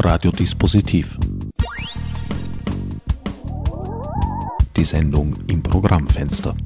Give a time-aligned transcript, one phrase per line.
[0.00, 1.16] Radiodispositiv.
[4.76, 6.56] Die Sendung im Programmfenster.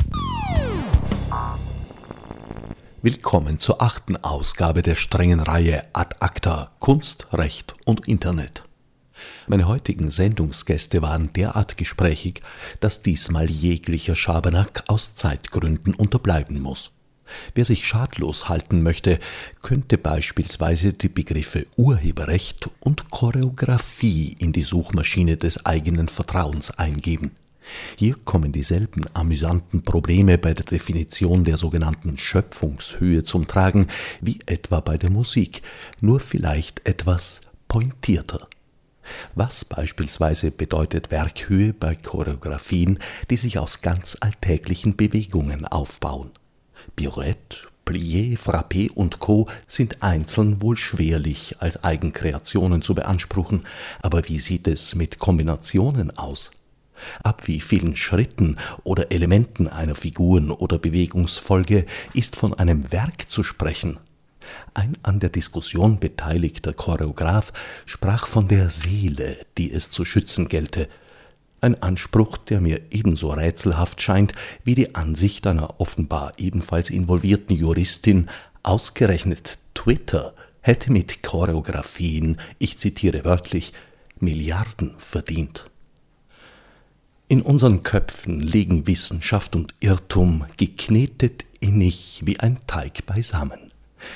[3.01, 8.65] Willkommen zur achten Ausgabe der strengen Reihe Ad Acta Kunst, Recht und Internet.
[9.47, 12.43] Meine heutigen Sendungsgäste waren derart gesprächig,
[12.81, 16.93] dass diesmal jeglicher Schabernack aus Zeitgründen unterbleiben muss.
[17.55, 19.19] Wer sich schadlos halten möchte,
[19.63, 27.33] könnte beispielsweise die Begriffe Urheberrecht und Choreografie in die Suchmaschine des eigenen Vertrauens eingeben.
[27.97, 33.87] Hier kommen dieselben amüsanten Probleme bei der Definition der sogenannten Schöpfungshöhe zum Tragen
[34.21, 35.63] wie etwa bei der Musik,
[36.01, 38.49] nur vielleicht etwas pointierter.
[39.35, 42.99] Was beispielsweise bedeutet Werkhöhe bei Choreografien,
[43.31, 46.31] die sich aus ganz alltäglichen Bewegungen aufbauen?
[46.97, 49.49] Pirouette, Plié, Frappé und Co.
[49.67, 53.63] sind einzeln wohl schwerlich als Eigenkreationen zu beanspruchen,
[54.01, 56.53] aber wie sieht es mit Kombinationen aus?
[57.25, 63.43] Ab wie vielen Schritten oder Elementen einer Figuren- oder Bewegungsfolge ist von einem Werk zu
[63.43, 63.99] sprechen?
[64.75, 67.53] Ein an der Diskussion beteiligter Choreograf
[67.87, 70.89] sprach von der Seele, die es zu schützen gelte,
[71.63, 74.33] ein Anspruch, der mir ebenso rätselhaft scheint
[74.65, 78.29] wie die Ansicht einer offenbar ebenfalls involvierten Juristin,
[78.63, 83.73] ausgerechnet Twitter hätte mit Choreografien, ich zitiere wörtlich,
[84.21, 85.65] Milliarden verdient.
[87.29, 93.73] In unseren Köpfen liegen Wissenschaft und Irrtum geknetet innig wie ein Teig beisammen.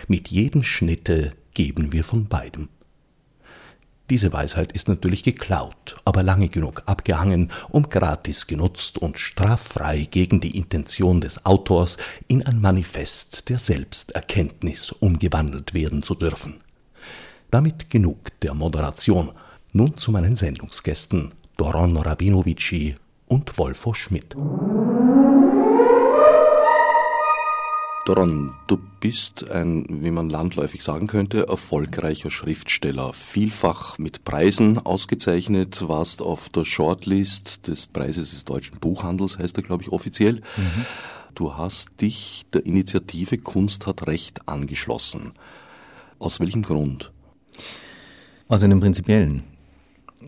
[0.06, 2.68] Mit jedem Schnitte geben wir von beidem.
[4.08, 10.40] Diese Weisheit ist natürlich geklaut, aber lange genug abgehangen, um gratis genutzt und straffrei gegen
[10.40, 11.96] die Intention des Autors
[12.28, 16.60] in ein Manifest der Selbsterkenntnis umgewandelt werden zu dürfen.
[17.50, 19.32] Damit genug der Moderation.
[19.72, 22.94] Nun zu meinen Sendungsgästen Doron Rabinovici
[23.26, 24.36] und Wolfo Schmidt.
[28.06, 33.12] Doron, du bist ein, wie man landläufig sagen könnte, erfolgreicher Schriftsteller.
[33.12, 39.64] Vielfach mit Preisen ausgezeichnet, warst auf der Shortlist des Preises des deutschen Buchhandels, heißt er,
[39.64, 40.34] glaube ich, offiziell.
[40.34, 40.86] Mhm.
[41.34, 45.32] Du hast dich der Initiative Kunst hat Recht angeschlossen.
[46.20, 47.10] Aus welchem Grund?
[48.46, 49.42] Aus einem prinzipiellen.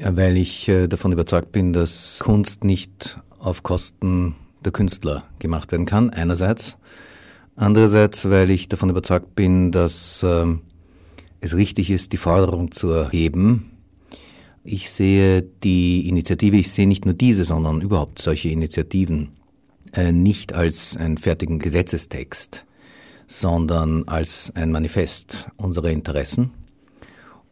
[0.00, 4.34] Weil ich äh, davon überzeugt bin, dass Kunst nicht auf Kosten
[4.64, 6.76] der Künstler gemacht werden kann, einerseits.
[7.60, 10.46] Andererseits, weil ich davon überzeugt bin, dass äh,
[11.40, 13.72] es richtig ist, die Forderung zu erheben.
[14.62, 19.32] Ich sehe die Initiative, ich sehe nicht nur diese, sondern überhaupt solche Initiativen
[19.92, 22.64] äh, nicht als einen fertigen Gesetzestext,
[23.26, 26.52] sondern als ein Manifest unserer Interessen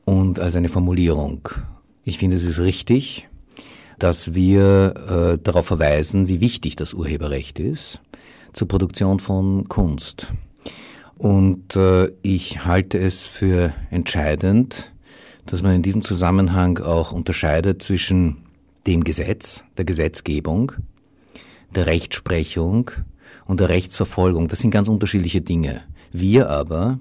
[0.05, 1.49] und als eine Formulierung.
[2.05, 3.28] Ich finde, es ist richtig,
[3.99, 4.94] dass wir
[5.34, 8.03] äh, darauf verweisen, wie wichtig das Urheberrecht ist
[8.56, 10.33] zur Produktion von Kunst.
[11.19, 14.93] Und äh, ich halte es für entscheidend,
[15.44, 18.39] dass man in diesem Zusammenhang auch unterscheidet zwischen
[18.87, 20.72] dem Gesetz, der Gesetzgebung,
[21.75, 22.91] der Rechtsprechung
[23.44, 24.49] und der Rechtsverfolgung.
[24.49, 25.83] Das sind ganz unterschiedliche Dinge.
[26.11, 26.99] Wir aber,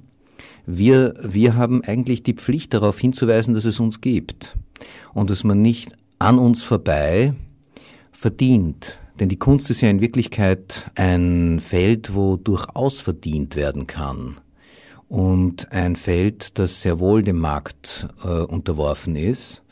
[0.66, 4.58] wir, wir haben eigentlich die Pflicht darauf hinzuweisen, dass es uns gibt
[5.14, 7.34] und dass man nicht an uns vorbei
[8.12, 14.38] verdient, denn die Kunst ist ja in Wirklichkeit ein Feld, wo durchaus verdient werden kann.
[15.08, 19.64] Und ein Feld, das sehr wohl dem Markt äh, unterworfen ist.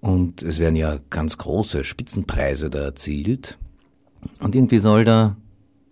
[0.00, 3.58] Und es werden ja ganz große Spitzenpreise da erzielt.
[4.40, 5.36] Und irgendwie soll da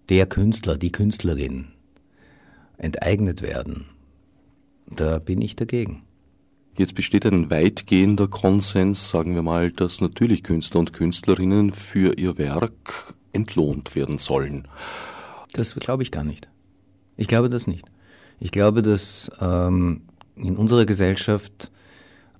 [0.08, 1.68] der Künstler, die Künstlerin
[2.78, 3.86] enteignet werden.
[4.86, 6.02] Da bin ich dagegen.
[6.78, 12.38] Jetzt besteht ein weitgehender Konsens, sagen wir mal, dass natürlich Künstler und Künstlerinnen für ihr
[12.38, 14.68] Werk entlohnt werden sollen.
[15.54, 16.46] Das glaube ich gar nicht.
[17.16, 17.84] Ich glaube das nicht.
[18.38, 20.02] Ich glaube, dass ähm,
[20.36, 21.72] in unserer Gesellschaft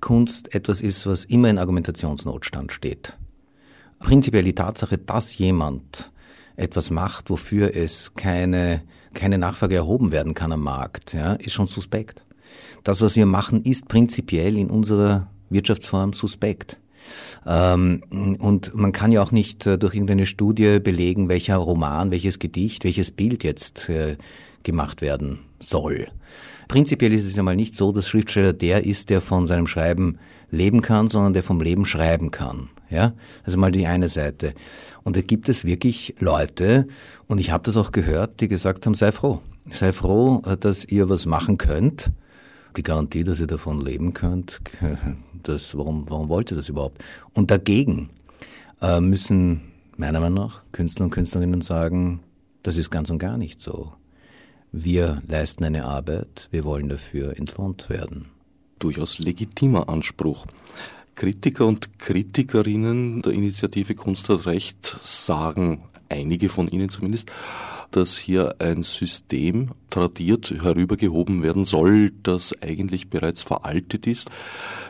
[0.01, 3.15] Kunst etwas ist, was immer in Argumentationsnotstand steht.
[3.99, 6.13] Prinzipiell die Tatsache, dass jemand
[6.55, 11.67] etwas macht, wofür es keine, keine Nachfrage erhoben werden kann am Markt, ja, ist schon
[11.67, 12.23] suspekt.
[12.85, 16.79] Das, was wir machen, ist prinzipiell in unserer Wirtschaftsform suspekt.
[17.47, 18.03] Ähm,
[18.39, 22.85] und man kann ja auch nicht äh, durch irgendeine Studie belegen, welcher Roman, welches Gedicht,
[22.85, 24.17] welches Bild jetzt äh,
[24.63, 26.09] gemacht werden soll.
[26.69, 30.19] Prinzipiell ist es ja mal nicht so, dass Schriftsteller der ist, der von seinem Schreiben
[30.51, 32.69] leben kann, sondern der vom Leben schreiben kann.
[32.91, 33.13] Ja,
[33.45, 34.55] also mal die eine Seite.
[35.03, 36.89] Und da gibt es wirklich Leute,
[37.27, 39.41] und ich habe das auch gehört, die gesagt haben, sei froh.
[39.71, 42.11] Sei froh, äh, dass ihr was machen könnt,
[42.79, 44.61] die Garantie, dass ihr davon leben könnt,
[45.43, 47.03] das, warum, warum wollt ihr das überhaupt?
[47.35, 48.09] Und dagegen
[48.81, 52.21] äh, müssen meiner Meinung nach Künstler und Künstlerinnen sagen,
[52.63, 53.93] das ist ganz und gar nicht so.
[54.71, 58.27] Wir leisten eine Arbeit, wir wollen dafür entlohnt werden.
[58.79, 60.47] Durchaus legitimer Anspruch.
[61.17, 67.33] Kritiker und Kritikerinnen der Initiative Kunst hat Recht sagen, einige von ihnen zumindest,
[67.91, 74.31] dass hier ein System tradiert herübergehoben werden soll, das eigentlich bereits veraltet ist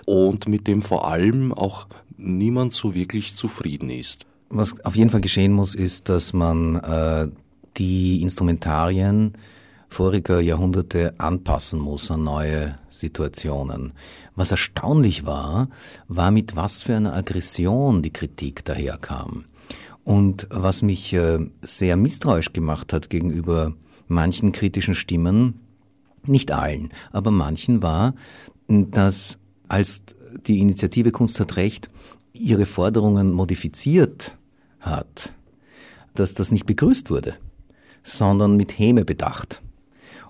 [0.07, 1.87] und mit dem vor allem auch
[2.17, 4.27] niemand so wirklich zufrieden ist.
[4.51, 7.29] Was auf jeden Fall geschehen muss, ist, dass man äh,
[7.77, 9.35] die Instrumentarien
[9.89, 13.93] voriger Jahrhunderte anpassen muss an neue Situationen.
[14.35, 15.69] Was erstaunlich war,
[16.09, 19.45] war mit was für einer Aggression die Kritik daherkam.
[20.09, 23.75] Und was mich äh, sehr misstrauisch gemacht hat gegenüber
[24.07, 25.61] manchen kritischen Stimmen,
[26.25, 28.15] nicht allen, aber manchen war,
[28.69, 29.39] dass
[29.69, 30.01] als
[30.47, 31.91] die Initiative Kunst hat Recht
[32.33, 34.35] ihre Forderungen modifiziert
[34.81, 35.35] hat,
[36.15, 37.35] dass das nicht begrüßt wurde,
[38.03, 39.61] sondern mit Häme bedacht.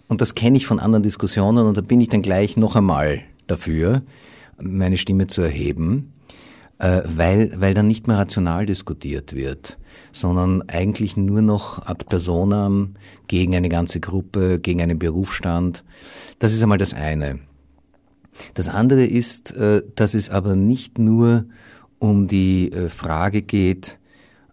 [0.09, 3.23] Und das kenne ich von anderen Diskussionen und da bin ich dann gleich noch einmal
[3.47, 4.03] dafür,
[4.61, 6.13] meine Stimme zu erheben,
[6.79, 9.79] äh, weil, weil dann nicht mehr rational diskutiert wird,
[10.13, 12.95] sondern eigentlich nur noch ad personam
[13.27, 15.85] gegen eine ganze Gruppe, gegen einen Berufsstand.
[16.39, 17.41] Das ist einmal das eine.
[18.55, 21.47] Das andere ist, äh, dass es aber nicht nur
[21.99, 23.99] um die äh, Frage geht,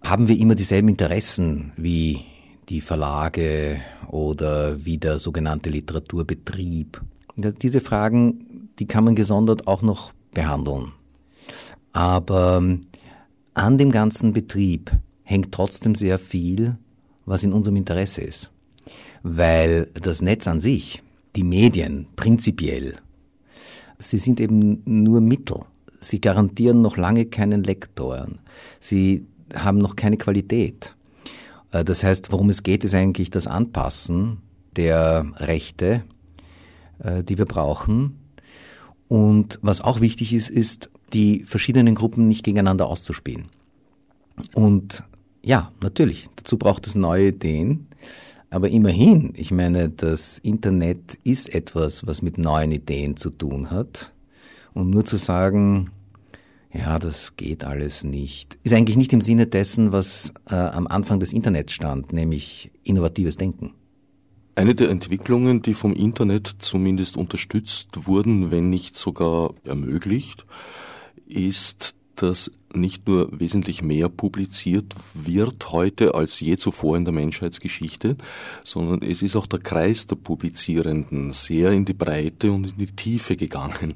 [0.03, 2.21] haben wir immer dieselben Interessen wie
[2.69, 7.01] die Verlage oder wie der sogenannte Literaturbetrieb.
[7.35, 10.93] Diese Fragen, die kann man gesondert auch noch behandeln.
[11.95, 12.81] Aber ähm,
[13.53, 14.91] an dem ganzen Betrieb
[15.23, 16.75] hängt trotzdem sehr viel,
[17.25, 18.51] was in unserem Interesse ist.
[19.23, 21.01] Weil das Netz an sich,
[21.37, 22.95] die Medien prinzipiell,
[23.97, 25.61] sie sind eben nur Mittel.
[26.01, 28.39] Sie garantieren noch lange keinen Lektoren.
[28.81, 30.97] Sie haben noch keine Qualität.
[31.71, 34.39] Äh, das heißt, worum es geht, ist eigentlich das Anpassen
[34.75, 36.03] der Rechte,
[36.99, 38.19] äh, die wir brauchen.
[39.07, 43.45] Und was auch wichtig ist, ist, die verschiedenen Gruppen nicht gegeneinander auszuspielen.
[44.53, 45.03] Und
[45.41, 47.87] ja, natürlich, dazu braucht es neue Ideen.
[48.49, 54.13] Aber immerhin, ich meine, das Internet ist etwas, was mit neuen Ideen zu tun hat.
[54.73, 55.91] Und nur zu sagen,
[56.73, 58.57] ja, das geht alles nicht.
[58.63, 63.37] Ist eigentlich nicht im Sinne dessen, was äh, am Anfang des Internets stand, nämlich innovatives
[63.37, 63.73] Denken.
[64.55, 70.45] Eine der Entwicklungen, die vom Internet zumindest unterstützt wurden, wenn nicht sogar ermöglicht,
[71.25, 78.17] ist dass nicht nur wesentlich mehr publiziert wird heute als je zuvor in der Menschheitsgeschichte,
[78.63, 82.87] sondern es ist auch der Kreis der Publizierenden sehr in die Breite und in die
[82.87, 83.93] Tiefe gegangen.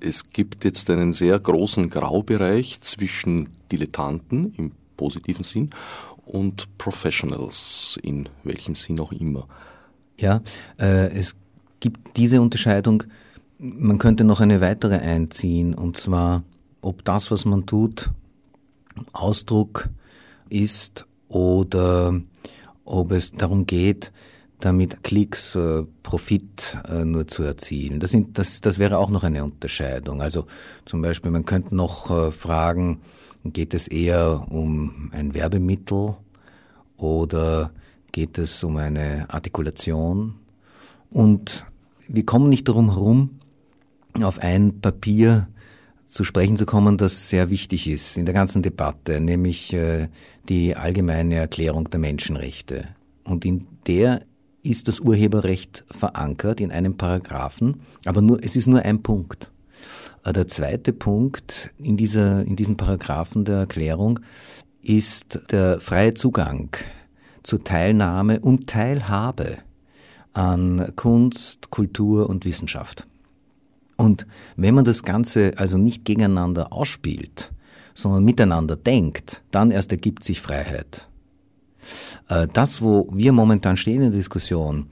[0.00, 5.70] Es gibt jetzt einen sehr großen Graubereich zwischen Dilettanten im positiven Sinn
[6.24, 9.48] und Professionals in welchem Sinn auch immer.
[10.18, 10.40] Ja,
[10.78, 11.34] äh, es
[11.80, 13.04] gibt diese Unterscheidung.
[13.58, 16.44] Man könnte noch eine weitere einziehen, und zwar
[16.80, 18.10] ob das, was man tut,
[19.12, 19.88] Ausdruck
[20.48, 22.20] ist oder
[22.84, 24.12] ob es darum geht,
[24.58, 28.00] damit Klicks, äh, Profit äh, nur zu erzielen.
[28.00, 30.20] Das, sind, das, das wäre auch noch eine Unterscheidung.
[30.20, 30.46] Also
[30.84, 33.00] zum Beispiel, man könnte noch äh, fragen,
[33.44, 36.16] geht es eher um ein Werbemittel
[36.96, 37.70] oder
[38.12, 40.34] geht es um eine Artikulation?
[41.10, 41.64] Und
[42.06, 43.40] wir kommen nicht darum herum,
[44.22, 45.48] auf ein Papier
[46.10, 50.08] zu sprechen zu kommen, das sehr wichtig ist in der ganzen Debatte, nämlich äh,
[50.48, 52.88] die allgemeine Erklärung der Menschenrechte.
[53.24, 54.22] Und in der
[54.62, 59.50] ist das Urheberrecht verankert in einem Paragraphen, aber nur, es ist nur ein Punkt.
[60.24, 64.20] Äh, der zweite Punkt in, dieser, in diesem Paragraphen der Erklärung
[64.82, 66.70] ist der freie Zugang
[67.42, 69.58] zur Teilnahme und Teilhabe
[70.32, 73.06] an Kunst, Kultur und Wissenschaft.
[74.00, 74.26] Und
[74.56, 77.52] wenn man das Ganze also nicht gegeneinander ausspielt,
[77.92, 81.06] sondern miteinander denkt, dann erst ergibt sich Freiheit.
[82.30, 84.86] Äh, das, wo wir momentan stehen in der Diskussion,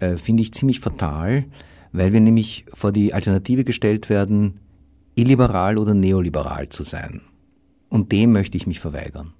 [0.00, 1.44] äh, finde ich ziemlich fatal,
[1.92, 4.58] weil wir nämlich vor die Alternative gestellt werden,
[5.14, 7.20] illiberal oder neoliberal zu sein.
[7.88, 9.34] Und dem möchte ich mich verweigern.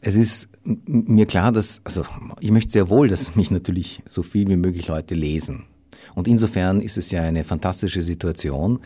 [0.00, 2.02] Es ist mir klar, dass, also
[2.40, 5.66] ich möchte sehr wohl, dass mich natürlich so viel wie möglich Leute lesen.
[6.14, 8.80] Und insofern ist es ja eine fantastische Situation,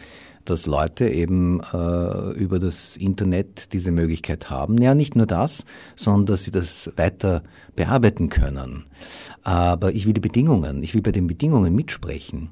[0.45, 4.81] dass Leute eben äh, über das Internet diese Möglichkeit haben.
[4.81, 7.43] Ja, nicht nur das, sondern dass sie das weiter
[7.77, 8.87] bearbeiten können.
[9.43, 12.51] Aber ich will die Bedingungen, ich will bei den Bedingungen mitsprechen.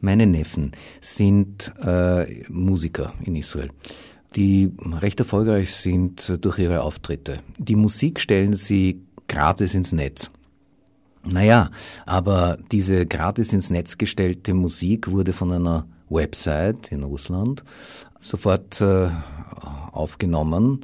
[0.00, 3.70] Meine Neffen sind äh, Musiker in Israel,
[4.36, 7.40] die recht erfolgreich sind durch ihre Auftritte.
[7.58, 10.30] Die Musik stellen sie gratis ins Netz.
[11.30, 11.70] Naja,
[12.06, 17.64] aber diese gratis ins Netz gestellte Musik wurde von einer Website in Russland
[18.20, 19.10] sofort äh,
[19.92, 20.80] aufgenommen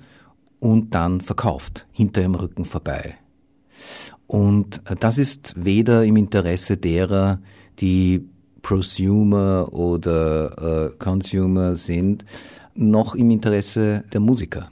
[0.60, 3.16] und dann verkauft, hinter ihrem Rücken vorbei.
[4.26, 7.40] Und äh, das ist weder im Interesse derer,
[7.80, 8.28] die
[8.60, 12.24] Prosumer oder äh, Consumer sind,
[12.74, 14.70] noch im Interesse der Musiker.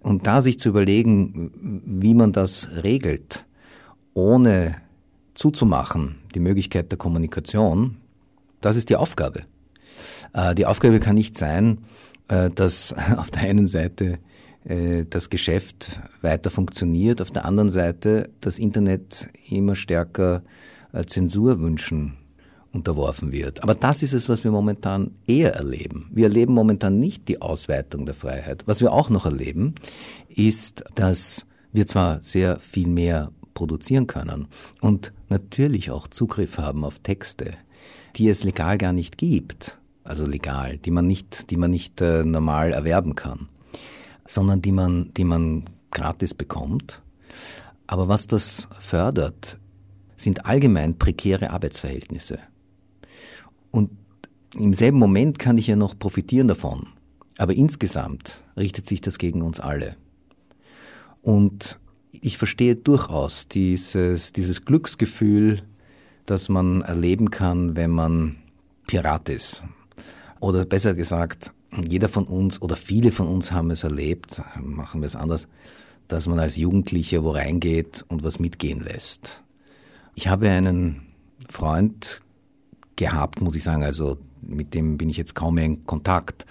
[0.00, 3.44] Und da sich zu überlegen, wie man das regelt,
[4.18, 4.74] ohne
[5.34, 7.98] zuzumachen, die Möglichkeit der Kommunikation,
[8.60, 9.44] das ist die Aufgabe.
[10.32, 11.78] Äh, die Aufgabe kann nicht sein,
[12.26, 14.18] äh, dass auf der einen Seite
[14.64, 20.42] äh, das Geschäft weiter funktioniert, auf der anderen Seite das Internet immer stärker
[21.06, 22.16] Zensurwünschen
[22.72, 23.62] unterworfen wird.
[23.62, 26.10] Aber das ist es, was wir momentan eher erleben.
[26.10, 28.62] Wir erleben momentan nicht die Ausweitung der Freiheit.
[28.64, 29.74] Was wir auch noch erleben,
[30.28, 34.46] ist, dass wir zwar sehr viel mehr produzieren können
[34.80, 37.54] und natürlich auch Zugriff haben auf Texte,
[38.14, 42.22] die es legal gar nicht gibt, also legal, die man nicht, die man nicht äh,
[42.24, 43.48] normal erwerben kann,
[44.28, 47.02] sondern die man, die man gratis bekommt.
[47.88, 49.58] Aber was das fördert,
[50.14, 52.38] sind allgemein prekäre Arbeitsverhältnisse.
[53.72, 53.90] Und
[54.54, 56.86] im selben Moment kann ich ja noch profitieren davon.
[57.38, 59.96] Aber insgesamt richtet sich das gegen uns alle.
[61.22, 61.80] Und
[62.12, 65.62] ich verstehe durchaus dieses, dieses Glücksgefühl,
[66.26, 68.36] das man erleben kann, wenn man
[68.86, 69.62] Pirat ist.
[70.40, 71.52] Oder besser gesagt,
[71.88, 75.48] jeder von uns oder viele von uns haben es erlebt, machen wir es anders,
[76.06, 79.42] dass man als Jugendlicher wo reingeht und was mitgehen lässt.
[80.14, 81.02] Ich habe einen
[81.48, 82.22] Freund
[82.96, 86.46] gehabt, muss ich sagen, also mit dem bin ich jetzt kaum mehr in Kontakt.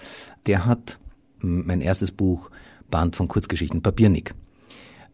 [0.46, 0.98] Der hat
[1.40, 2.50] mein erstes Buch,
[2.90, 4.34] Band von Kurzgeschichten, Papiernick,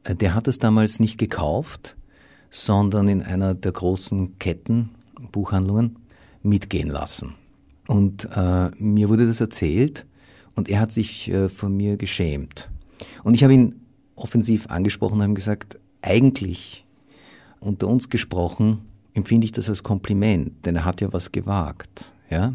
[0.08, 1.96] der hat es damals nicht gekauft,
[2.50, 4.90] sondern in einer der großen Ketten,
[5.32, 5.98] Buchhandlungen,
[6.42, 7.34] mitgehen lassen.
[7.86, 10.06] Und äh, mir wurde das erzählt
[10.54, 12.68] und er hat sich äh, von mir geschämt.
[13.24, 13.80] Und ich habe ihn
[14.16, 16.84] offensiv angesprochen und habe gesagt, eigentlich
[17.60, 18.82] unter uns gesprochen
[19.14, 22.12] empfinde ich das als Kompliment, denn er hat ja was gewagt.
[22.30, 22.54] Ja?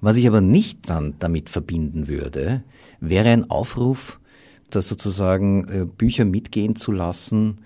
[0.00, 2.62] Was ich aber nicht dann damit verbinden würde,
[3.00, 4.18] wäre ein Aufruf,
[4.70, 7.60] dass sozusagen äh, Bücher mitgehen zu lassen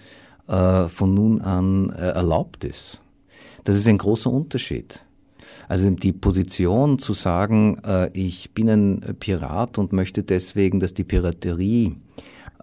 [0.49, 3.01] äh, von nun an äh, erlaubt ist.
[3.65, 5.05] Das ist ein großer Unterschied.
[5.69, 11.05] Also die Position zu sagen, äh, ich bin ein Pirat und möchte deswegen, dass die
[11.05, 11.97] Piraterie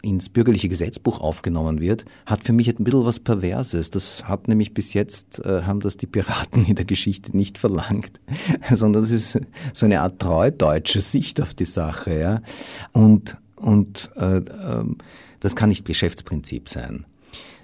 [0.02, 3.90] ins bürgerliche Gesetzbuch aufgenommen wird, hat für mich ein bisschen was Perverses.
[3.90, 8.20] Das hat nämlich bis jetzt, äh, haben das die Piraten in der Geschichte nicht verlangt,
[8.74, 9.40] sondern das ist
[9.74, 12.18] so eine Art treu deutsche Sicht auf die Sache.
[12.18, 12.42] Ja?
[12.94, 14.86] Und und äh, äh,
[15.40, 17.06] das kann nicht Geschäftsprinzip sein.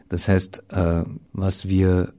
[0.09, 2.13] Das heißt, äh, was wir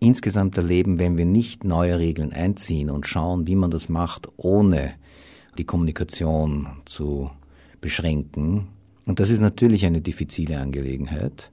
[0.00, 4.94] insgesamt erleben, wenn wir nicht neue Regeln einziehen und schauen, wie man das macht, ohne
[5.58, 7.30] die Kommunikation zu
[7.80, 8.68] beschränken,
[9.06, 11.50] und das ist natürlich eine diffizile Angelegenheit,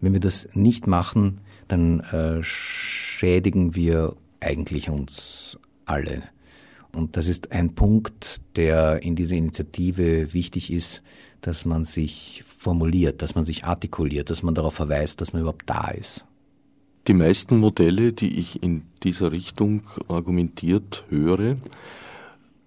[0.00, 6.22] wenn wir das nicht machen, dann äh, schädigen wir eigentlich uns alle.
[6.98, 11.02] Und das ist ein Punkt, der in dieser Initiative wichtig ist,
[11.40, 15.70] dass man sich formuliert, dass man sich artikuliert, dass man darauf verweist, dass man überhaupt
[15.70, 16.24] da ist.
[17.06, 21.56] Die meisten Modelle, die ich in dieser Richtung argumentiert höre,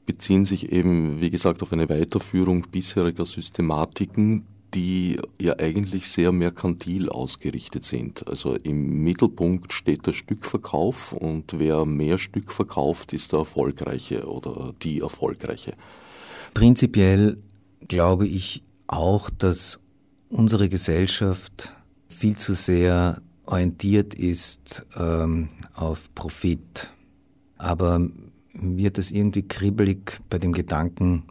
[0.05, 7.09] beziehen sich eben, wie gesagt, auf eine Weiterführung bisheriger Systematiken, die ja eigentlich sehr merkantil
[7.09, 8.27] ausgerichtet sind.
[8.27, 14.73] Also im Mittelpunkt steht der Stückverkauf und wer mehr Stück verkauft, ist der Erfolgreiche oder
[14.81, 15.73] die Erfolgreiche.
[16.53, 17.37] Prinzipiell
[17.87, 19.79] glaube ich auch, dass
[20.29, 21.75] unsere Gesellschaft
[22.07, 26.89] viel zu sehr orientiert ist ähm, auf Profit.
[27.57, 28.09] Aber
[28.53, 31.23] wird es irgendwie kribbelig bei dem Gedanken,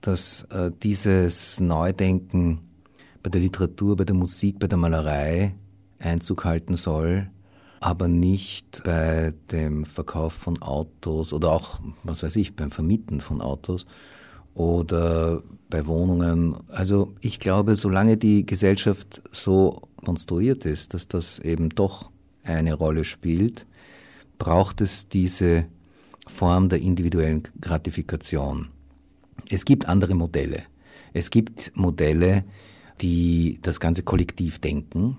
[0.00, 2.60] dass äh, dieses Neudenken
[3.24, 5.54] bei der Literatur, bei der Musik, bei der Malerei
[5.98, 7.30] Einzug halten soll,
[7.80, 13.40] aber nicht bei dem Verkauf von Autos oder auch, was weiß ich, beim Vermieten von
[13.40, 13.86] Autos
[14.52, 16.56] oder bei Wohnungen.
[16.68, 22.10] Also ich glaube, solange die Gesellschaft so konstruiert ist, dass das eben doch
[22.42, 23.66] eine Rolle spielt,
[24.36, 25.64] braucht es diese
[26.26, 28.68] Form der individuellen Gratifikation.
[29.48, 30.64] Es gibt andere Modelle.
[31.14, 32.44] Es gibt Modelle,
[33.00, 35.16] die das ganze Kollektiv denken.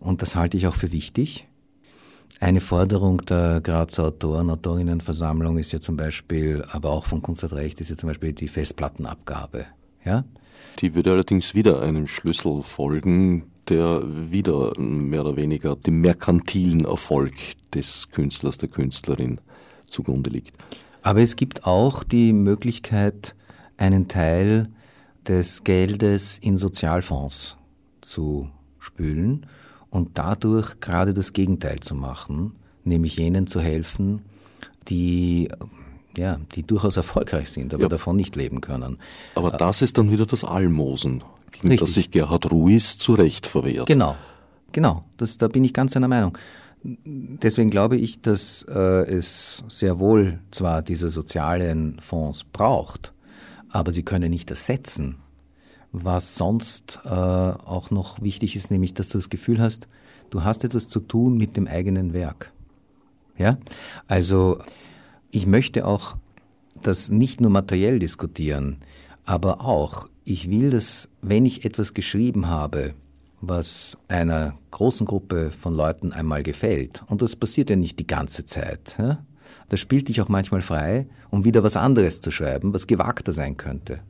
[0.00, 1.48] Und das halte ich auch für wichtig.
[2.40, 7.52] Eine Forderung der Grazer Autoren, Autorinnenversammlung ist ja zum Beispiel, aber auch von Kunst hat
[7.52, 9.66] Recht, ist ja zum Beispiel die Festplattenabgabe.
[10.04, 10.24] Ja?
[10.80, 17.34] Die würde allerdings wieder einem Schlüssel folgen, der wieder mehr oder weniger dem merkantilen Erfolg
[17.72, 19.40] des Künstlers, der Künstlerin
[19.88, 20.58] zugrunde liegt.
[21.02, 23.34] Aber es gibt auch die Möglichkeit,
[23.76, 24.68] einen Teil
[25.26, 27.56] des Geldes in Sozialfonds
[28.00, 29.46] zu spülen
[29.90, 34.22] und dadurch gerade das Gegenteil zu machen, nämlich jenen zu helfen,
[34.88, 35.48] die
[36.16, 37.88] ja, die durchaus erfolgreich sind, aber ja.
[37.88, 38.98] davon nicht leben können.
[39.34, 41.80] Aber das ist dann wieder das Almosen, gegen Richtig.
[41.80, 43.86] das sich Gerhard Ruiz zu Recht verwehrt.
[43.86, 44.16] Genau,
[44.72, 46.38] genau, das, da bin ich ganz seiner Meinung.
[46.82, 53.13] Deswegen glaube ich, dass äh, es sehr wohl zwar diese sozialen Fonds braucht,
[53.74, 55.16] aber sie können nicht ersetzen,
[55.90, 59.88] was sonst äh, auch noch wichtig ist, nämlich dass du das Gefühl hast,
[60.30, 62.52] du hast etwas zu tun mit dem eigenen Werk.
[63.36, 63.58] Ja?
[64.06, 64.58] Also
[65.32, 66.16] ich möchte auch
[66.82, 68.78] das nicht nur materiell diskutieren,
[69.24, 72.94] aber auch, ich will, dass wenn ich etwas geschrieben habe,
[73.40, 78.44] was einer großen Gruppe von Leuten einmal gefällt, und das passiert ja nicht die ganze
[78.44, 79.24] Zeit, ja?
[79.68, 83.56] Da spielt dich auch manchmal frei, um wieder was anderes zu schreiben, was gewagter sein
[83.56, 84.00] könnte,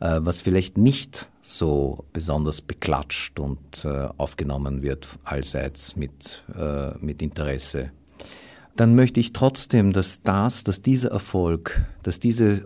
[0.00, 7.22] äh, was vielleicht nicht so besonders beklatscht und äh, aufgenommen wird allseits mit, äh, mit
[7.22, 7.90] Interesse.
[8.76, 12.62] Dann möchte ich trotzdem, dass das, dass dieser Erfolg, dass dieses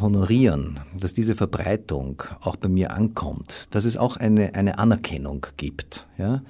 [0.00, 6.06] Honorieren, dass diese Verbreitung auch bei mir ankommt, dass es auch eine, eine Anerkennung gibt.
[6.18, 6.42] Ja?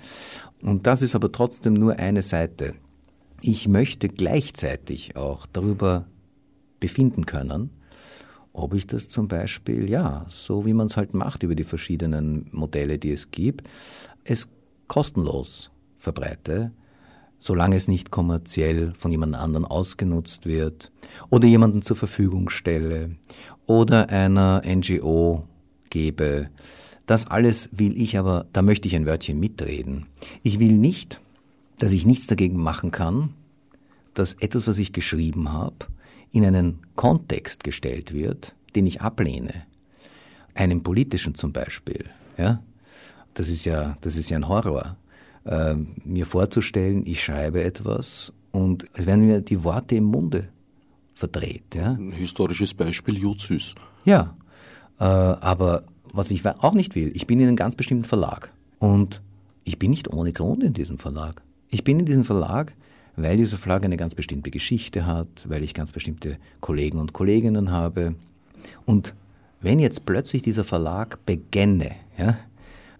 [0.61, 2.75] Und das ist aber trotzdem nur eine Seite
[3.41, 6.07] ich möchte gleichzeitig auch darüber
[6.81, 7.71] befinden können,
[8.53, 12.49] ob ich das zum Beispiel, ja, so wie man es halt macht über die verschiedenen
[12.53, 13.69] Modelle, die es gibt,
[14.25, 14.51] es
[14.89, 16.73] kostenlos verbreite,
[17.39, 20.91] solange es nicht kommerziell von jemand anderen ausgenutzt wird
[21.29, 23.17] oder jemanden zur Verfügung stelle
[23.67, 25.45] oder einer NGO
[25.91, 26.49] gebe.
[27.05, 30.07] Das alles will ich aber, da möchte ich ein Wörtchen mitreden.
[30.43, 31.21] Ich will nicht,
[31.79, 33.35] dass ich nichts dagegen machen kann,
[34.15, 35.87] dass etwas, was ich geschrieben habe,
[36.33, 39.65] in einen Kontext gestellt wird, den ich ablehne.
[40.55, 42.07] Einen politischen zum Beispiel.
[42.39, 42.63] Ja?
[43.35, 44.97] Das, ist ja, das ist ja ein Horror.
[45.45, 50.49] Äh, mir vorzustellen, ich schreibe etwas und es werden mir die Worte im Munde
[51.15, 51.75] verdreht.
[51.75, 51.93] Ja?
[51.93, 53.75] Ein historisches Beispiel, Jutzüs.
[54.05, 54.35] Ja,
[54.99, 59.21] äh, aber was ich auch nicht will, ich bin in einem ganz bestimmten Verlag und
[59.65, 61.43] ich bin nicht ohne Grund in diesem Verlag.
[61.71, 62.75] Ich bin in diesem Verlag,
[63.17, 67.71] weil dieser Verlag eine ganz bestimmte Geschichte hat, weil ich ganz bestimmte Kollegen und Kolleginnen
[67.71, 68.15] habe.
[68.85, 69.15] Und
[69.61, 72.39] wenn jetzt plötzlich dieser Verlag begänne, ja,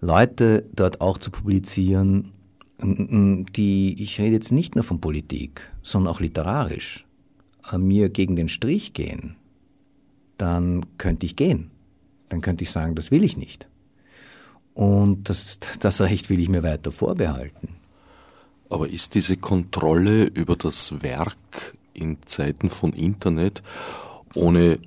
[0.01, 2.31] Leute dort auch zu publizieren,
[2.79, 7.05] die, ich rede jetzt nicht nur von Politik, sondern auch literarisch,
[7.71, 9.35] äh, mir gegen den Strich gehen,
[10.37, 11.71] dann könnte ich gehen.
[12.29, 13.67] Dann könnte ich sagen, das will ich nicht.
[14.73, 17.69] Und das, das Recht will ich mir weiter vorbehalten.
[18.69, 23.63] Aber ist diese Kontrolle über das Werk in Zeiten von Internet
[24.35, 24.79] ohne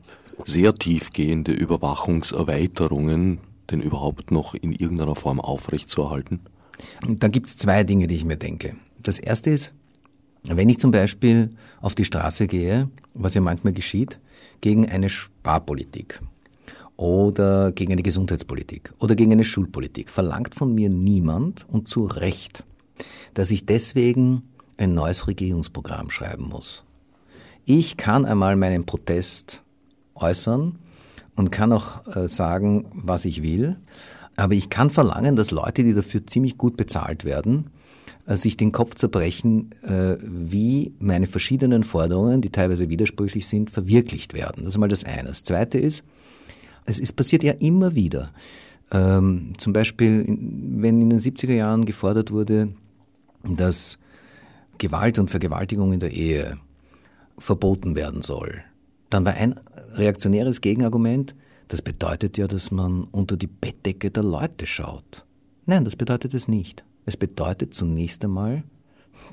[0.45, 3.39] sehr tiefgehende Überwachungserweiterungen
[3.71, 6.41] denn überhaupt noch in irgendeiner Form aufrechtzuerhalten?
[7.07, 8.77] Da gibt es zwei Dinge, die ich mir denke.
[9.03, 9.75] Das erste ist,
[10.43, 14.19] wenn ich zum Beispiel auf die Straße gehe, was ja manchmal geschieht,
[14.61, 16.21] gegen eine Sparpolitik
[16.97, 22.65] oder gegen eine Gesundheitspolitik oder gegen eine Schulpolitik, verlangt von mir niemand und zu Recht,
[23.35, 24.43] dass ich deswegen
[24.77, 26.85] ein neues Regierungsprogramm schreiben muss.
[27.67, 29.63] Ich kann einmal meinen Protest
[30.15, 30.79] äußern
[31.37, 33.77] und kann auch äh, sagen, was ich will,
[34.37, 37.71] aber ich kann verlangen, dass Leute, die dafür ziemlich gut bezahlt werden,
[38.27, 44.35] äh, sich den Kopf zerbrechen, äh, wie meine verschiedenen Forderungen, die teilweise widersprüchlich sind, verwirklicht
[44.35, 44.65] werden.
[44.65, 45.29] Das ist mal das eine.
[45.29, 46.05] Das zweite ist,
[46.87, 48.31] es ist, passiert ja immer wieder.
[48.91, 52.69] Ähm, zum Beispiel, wenn in den 70er Jahren gefordert wurde,
[53.45, 53.99] dass
[54.79, 56.59] Gewalt und Vergewaltigung in der Ehe
[57.39, 58.63] verboten werden soll,
[59.11, 59.59] dann war ein
[59.93, 61.35] reaktionäres Gegenargument,
[61.69, 65.25] das bedeutet ja, dass man unter die Bettdecke der Leute schaut.
[65.67, 66.85] Nein, das bedeutet es nicht.
[67.07, 68.65] Es bedeutet zunächst einmal,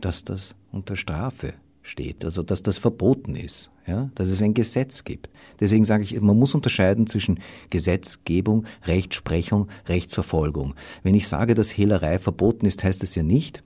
[0.01, 5.03] dass das unter Strafe steht, also dass das verboten ist, ja, dass es ein Gesetz
[5.03, 5.29] gibt.
[5.59, 7.39] Deswegen sage ich, man muss unterscheiden zwischen
[7.69, 10.75] Gesetzgebung, Rechtsprechung, Rechtsverfolgung.
[11.03, 13.63] Wenn ich sage, dass Hehlerei verboten ist, heißt das ja nicht,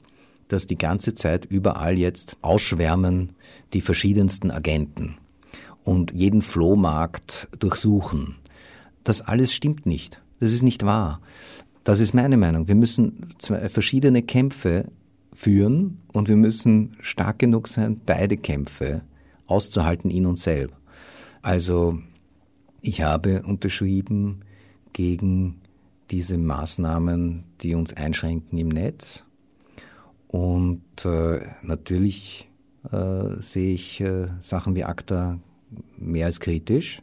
[0.52, 3.34] dass die ganze Zeit überall jetzt ausschwärmen
[3.74, 5.18] die verschiedensten Agenten
[5.84, 8.36] und jeden Flohmarkt durchsuchen.
[9.04, 10.22] Das alles stimmt nicht.
[10.40, 11.22] Das ist nicht wahr.
[11.84, 12.68] Das ist meine Meinung.
[12.68, 14.86] Wir müssen zwei verschiedene Kämpfe
[15.34, 19.02] führen und wir müssen stark genug sein, beide Kämpfe
[19.48, 20.76] auszuhalten in uns selbst.
[21.42, 22.00] Also
[22.82, 24.42] ich habe unterschrieben
[24.94, 25.62] gegen
[26.12, 29.24] diese Maßnahmen, die uns einschränken im Netz.
[30.32, 32.50] Und äh, natürlich
[32.90, 35.40] äh, sehe ich äh, Sachen wie ACTA
[35.98, 37.02] mehr als kritisch.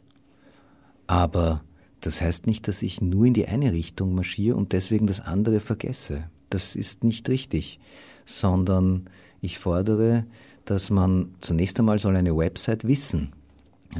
[1.05, 1.63] Aber
[2.01, 5.59] das heißt nicht, dass ich nur in die eine Richtung marschiere und deswegen das andere
[5.59, 6.23] vergesse.
[6.49, 7.79] Das ist nicht richtig,
[8.25, 9.05] sondern
[9.41, 10.25] ich fordere,
[10.65, 13.33] dass man zunächst einmal soll eine Website wissen,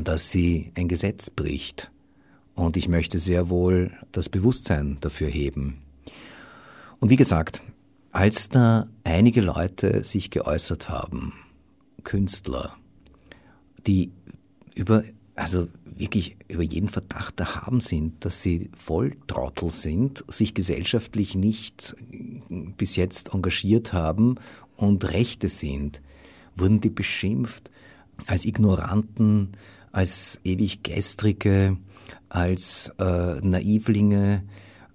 [0.04, 1.92] dass sie ein Gesetz bricht.
[2.56, 5.84] Und ich möchte sehr wohl das Bewusstsein dafür heben.
[7.00, 7.62] Und wie gesagt,
[8.12, 11.34] als da einige Leute sich geäußert haben,
[12.04, 12.76] Künstler,
[13.86, 14.12] die
[14.76, 15.04] über,
[15.36, 21.96] also wirklich über jeden Verdacht erhaben sind, dass sie Volltrottel sind, sich gesellschaftlich nicht
[22.50, 24.36] bis jetzt engagiert haben
[24.76, 26.02] und Rechte sind,
[26.56, 27.70] wurden die beschimpft
[28.28, 29.52] als Ignoranten,
[29.92, 31.78] als ewig Gestrige,
[32.30, 34.44] als äh, Naivlinge.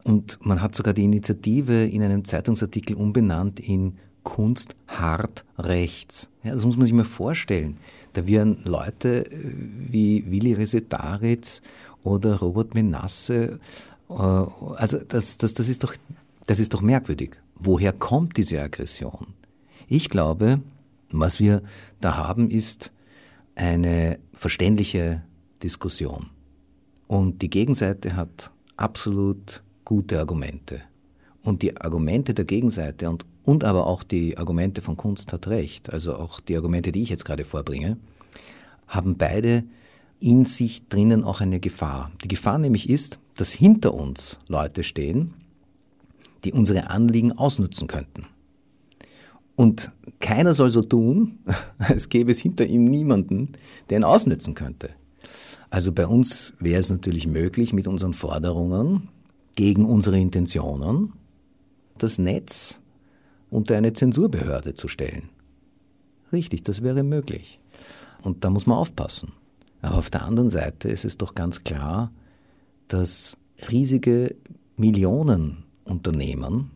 [0.05, 6.29] Und man hat sogar die Initiative in einem Zeitungsartikel umbenannt in Kunst hart rechts.
[6.43, 7.79] Ja, das muss man sich mal vorstellen.
[8.13, 9.55] Da werden Leute äh,
[9.91, 11.63] wie Willi Resetaritz
[12.03, 13.59] oder Robert Menasse,
[14.09, 15.95] äh, also das, das, das, ist doch,
[16.47, 17.37] das ist doch merkwürdig.
[17.57, 19.29] Woher kommt diese Aggression?
[19.89, 20.61] Ich glaube,
[21.11, 21.63] was wir
[22.01, 22.93] da haben, ist
[23.55, 25.23] eine verständliche
[25.63, 26.31] Diskussion.
[27.07, 30.83] Und die Gegenseite hat absolut gute Argumente.
[31.43, 35.93] Und die Argumente der Gegenseite und, und aber auch die Argumente von Kunst hat recht,
[35.93, 37.99] also auch die Argumente, die ich jetzt gerade vorbringe,
[38.87, 39.65] haben beide
[40.21, 42.11] in sich drinnen auch eine Gefahr.
[42.23, 45.35] Die Gefahr nämlich ist, dass hinter uns Leute stehen,
[46.45, 48.27] die unsere Anliegen ausnutzen könnten.
[49.57, 51.41] Und keiner soll so tun,
[51.79, 53.53] als gäbe es hinter ihm niemanden,
[53.91, 54.91] der ihn ausnutzen könnte.
[55.71, 59.09] Also bei uns wäre es natürlich möglich, mit unseren Forderungen
[59.55, 61.13] gegen unsere Intentionen
[61.99, 62.81] das Netz
[63.51, 65.31] unter eine Zensurbehörde zu stellen.
[66.33, 67.61] Richtig, das wäre möglich.
[68.23, 69.33] Und da muss man aufpassen.
[69.81, 72.11] Aber auf der anderen Seite ist es doch ganz klar,
[72.89, 73.37] dass
[73.71, 74.35] riesige
[74.77, 76.71] Millionenunternehmen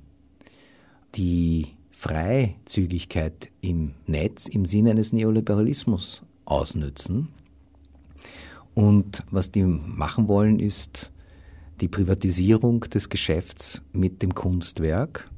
[1.15, 7.29] die Freizügigkeit im Netz im Sinne eines Neoliberalismus ausnützen
[8.79, 11.11] und was die machen wollen, ist
[11.81, 15.31] die Privatisierung des Geschäfts mit dem Kunstwerk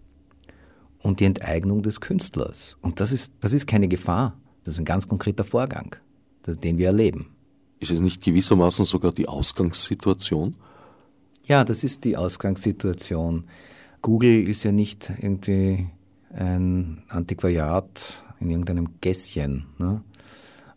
[0.98, 2.78] und die Enteignung des Künstlers.
[2.80, 4.36] Und das ist, das ist keine Gefahr.
[4.64, 5.96] Das ist ein ganz konkreter Vorgang,
[6.46, 7.30] den wir erleben.
[7.78, 10.56] Ist es nicht gewissermaßen sogar die Ausgangssituation?
[11.46, 13.44] Ja, das ist die Ausgangssituation.
[14.02, 15.88] Google ist ja nicht irgendwie
[16.32, 19.66] ein Antiquariat in irgendeinem Gässchen.
[19.78, 20.02] Ne?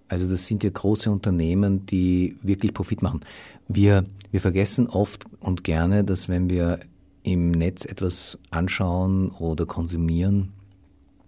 [0.07, 3.21] Also das sind ja große Unternehmen, die wirklich Profit machen.
[3.67, 6.79] Wir, wir vergessen oft und gerne, dass wenn wir
[7.23, 10.53] im Netz etwas anschauen oder konsumieren,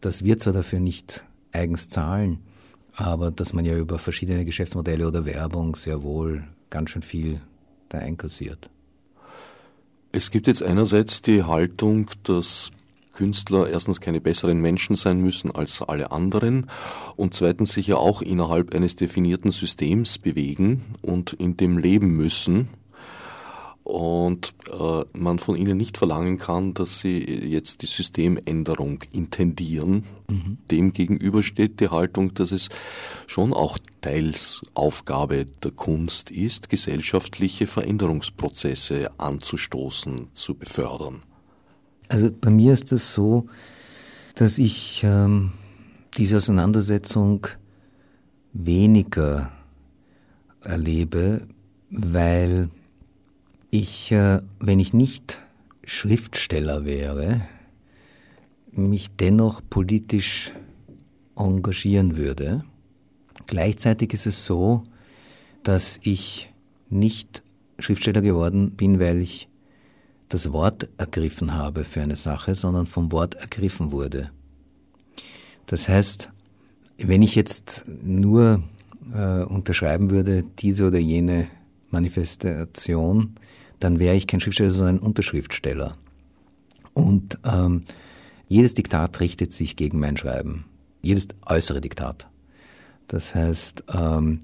[0.02, 2.40] dass wir zwar dafür nicht eigens zahlen,
[2.94, 7.42] aber dass man ja über verschiedene Geschäftsmodelle oder Werbung sehr wohl ganz schön viel
[7.90, 8.70] da einkassiert.
[10.12, 12.72] Es gibt jetzt einerseits die Haltung, dass
[13.16, 16.68] Künstler erstens keine besseren Menschen sein müssen als alle anderen
[17.16, 22.70] und zweitens sich ja auch innerhalb eines definierten Systems bewegen und in dem leben müssen
[23.86, 30.04] und äh, man von ihnen nicht verlangen kann, dass sie jetzt die Systemänderung intendieren.
[30.28, 30.58] Mhm.
[30.72, 32.70] Dem gegenüber steht die Haltung, dass es
[33.28, 41.22] schon auch teils Aufgabe der Kunst ist, gesellschaftliche Veränderungsprozesse anzustoßen, zu befördern.
[42.08, 43.48] Also bei mir ist es das so,
[44.36, 45.52] dass ich ähm,
[46.18, 47.48] diese Auseinandersetzung
[48.54, 49.52] weniger
[50.62, 51.48] erlebe,
[51.90, 52.70] weil
[53.72, 55.42] ich, äh, wenn ich nicht
[55.84, 57.42] Schriftsteller wäre,
[58.72, 60.52] mich dennoch politisch
[61.36, 62.64] engagieren würde.
[63.48, 64.84] Gleichzeitig ist es so,
[65.64, 66.52] dass ich
[66.90, 67.44] nicht
[67.80, 69.50] Schriftsteller geworden bin, weil ich
[70.30, 74.32] das Wort ergriffen habe für eine Sache, sondern vom Wort ergriffen wurde.
[75.66, 76.30] Das heißt,
[76.98, 78.64] wenn ich jetzt nur
[79.14, 81.48] äh, unterschreiben würde, diese oder jene
[81.90, 83.36] Manifestation,
[83.80, 85.94] dann wäre ich kein Schriftsteller, sondern ein Unterschriftsteller.
[86.94, 87.84] Und ähm,
[88.48, 90.66] jedes Diktat richtet sich gegen mein Schreiben.
[91.02, 92.28] Jedes äußere Diktat.
[93.08, 94.40] Das heißt, ähm,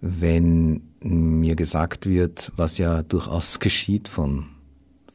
[0.00, 4.46] wenn mir gesagt wird, was ja durchaus geschieht von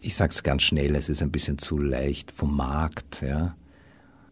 [0.01, 3.55] ich sage es ganz schnell, es ist ein bisschen zu leicht vom Markt, ja,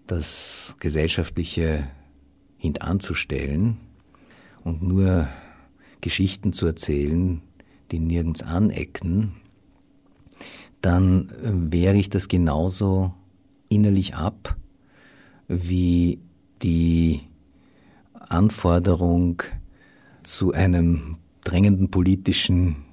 [0.07, 1.87] das Gesellschaftliche
[2.57, 3.77] hintanzustellen
[4.63, 5.27] und nur
[6.01, 7.41] Geschichten zu erzählen,
[7.91, 9.33] die nirgends anecken,
[10.81, 13.13] dann wehre ich das genauso
[13.69, 14.55] innerlich ab,
[15.47, 16.19] wie
[16.61, 17.21] die
[18.13, 19.43] Anforderung
[20.23, 22.83] zu einem drängenden politischen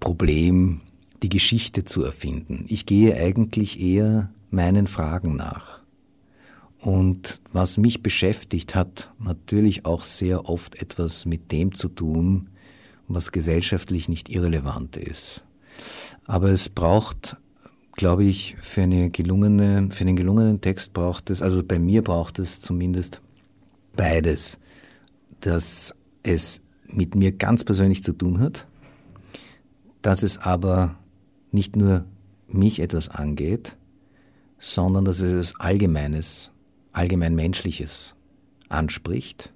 [0.00, 0.80] Problem,
[1.22, 2.64] die Geschichte zu erfinden.
[2.68, 5.80] Ich gehe eigentlich eher meinen Fragen nach.
[6.80, 12.50] Und was mich beschäftigt, hat natürlich auch sehr oft etwas mit dem zu tun,
[13.06, 15.44] was gesellschaftlich nicht irrelevant ist.
[16.26, 17.36] Aber es braucht,
[17.94, 22.40] glaube ich, für, eine gelungene, für einen gelungenen Text braucht es, also bei mir braucht
[22.40, 23.20] es zumindest
[23.94, 24.58] beides,
[25.40, 28.66] dass es mit mir ganz persönlich zu tun hat,
[30.02, 30.96] dass es aber
[31.52, 32.04] nicht nur
[32.48, 33.76] mich etwas angeht,
[34.58, 36.52] sondern dass es etwas Allgemeines,
[36.92, 38.14] allgemein Menschliches
[38.68, 39.52] anspricht.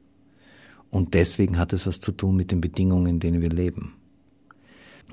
[0.90, 3.94] Und deswegen hat es was zu tun mit den Bedingungen, in denen wir leben.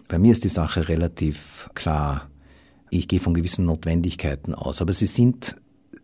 [0.07, 2.29] Bei mir ist die Sache relativ klar.
[2.89, 5.55] Ich gehe von gewissen Notwendigkeiten aus, aber sie sind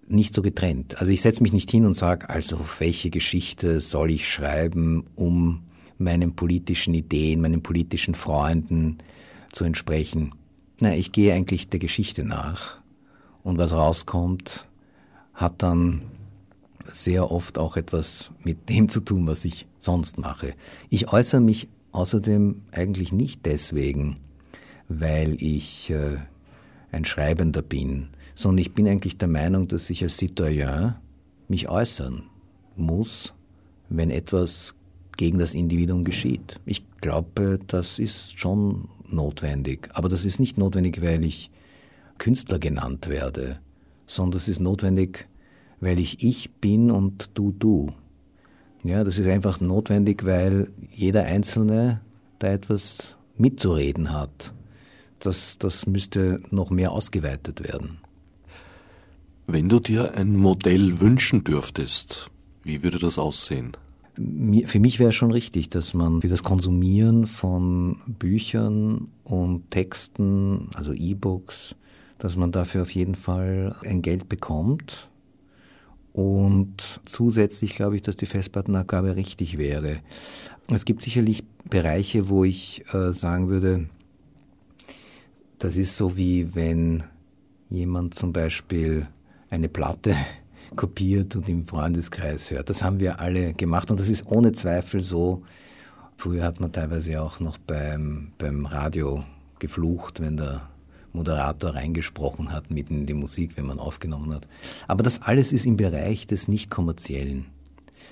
[0.07, 0.99] nicht so getrennt.
[0.99, 5.63] Also ich setze mich nicht hin und sage, also welche Geschichte soll ich schreiben, um
[5.99, 8.97] meinen politischen Ideen, meinen politischen Freunden
[9.51, 10.33] zu entsprechen.
[10.81, 12.79] Na, ich gehe eigentlich der Geschichte nach.
[13.43, 14.67] Und was rauskommt,
[15.33, 16.03] hat dann
[16.91, 20.53] sehr oft auch etwas mit dem zu tun, was ich sonst mache.
[20.89, 24.17] Ich äußere mich außerdem eigentlich nicht deswegen,
[24.87, 26.17] weil ich äh,
[26.91, 30.95] ein Schreibender bin, sondern ich bin eigentlich der Meinung, dass ich als Citoyen
[31.47, 32.23] mich äußern
[32.75, 33.33] muss,
[33.89, 34.75] wenn etwas
[35.19, 36.61] gegen das Individuum geschieht.
[36.65, 39.89] Ich glaube, das ist schon notwendig.
[39.91, 41.51] Aber das ist nicht notwendig, weil ich
[42.19, 43.59] Künstler genannt werde,
[44.07, 45.27] sondern das ist notwendig,
[45.81, 47.91] weil ich ich bin und du du.
[48.85, 51.99] Ja, das ist einfach notwendig, weil jeder Einzelne
[52.39, 54.53] da etwas mitzureden hat.
[55.19, 57.97] Das, das müsste noch mehr ausgeweitet werden.
[59.47, 62.31] Wenn du dir ein Modell wünschen dürftest,
[62.63, 63.75] wie würde das aussehen?
[64.65, 70.93] Für mich wäre schon richtig, dass man für das Konsumieren von Büchern und Texten, also
[70.93, 71.75] E-Books,
[72.17, 75.09] dass man dafür auf jeden Fall ein Geld bekommt.
[76.11, 79.99] Und zusätzlich glaube ich, dass die Festplattenabgabe richtig wäre.
[80.67, 83.89] Es gibt sicherlich Bereiche, wo ich äh, sagen würde,
[85.59, 87.03] das ist so wie wenn
[87.69, 89.07] jemand zum Beispiel
[89.49, 90.15] eine Platte
[90.75, 92.69] kopiert und im Freundeskreis hört.
[92.69, 95.43] Das haben wir alle gemacht und das ist ohne Zweifel so.
[96.17, 99.23] Früher hat man teilweise auch noch beim, beim Radio
[99.59, 100.67] geflucht, wenn der
[101.13, 104.47] Moderator reingesprochen hat, mitten in die Musik, wenn man aufgenommen hat.
[104.87, 107.45] Aber das alles ist im Bereich des Nicht-Kommerziellen.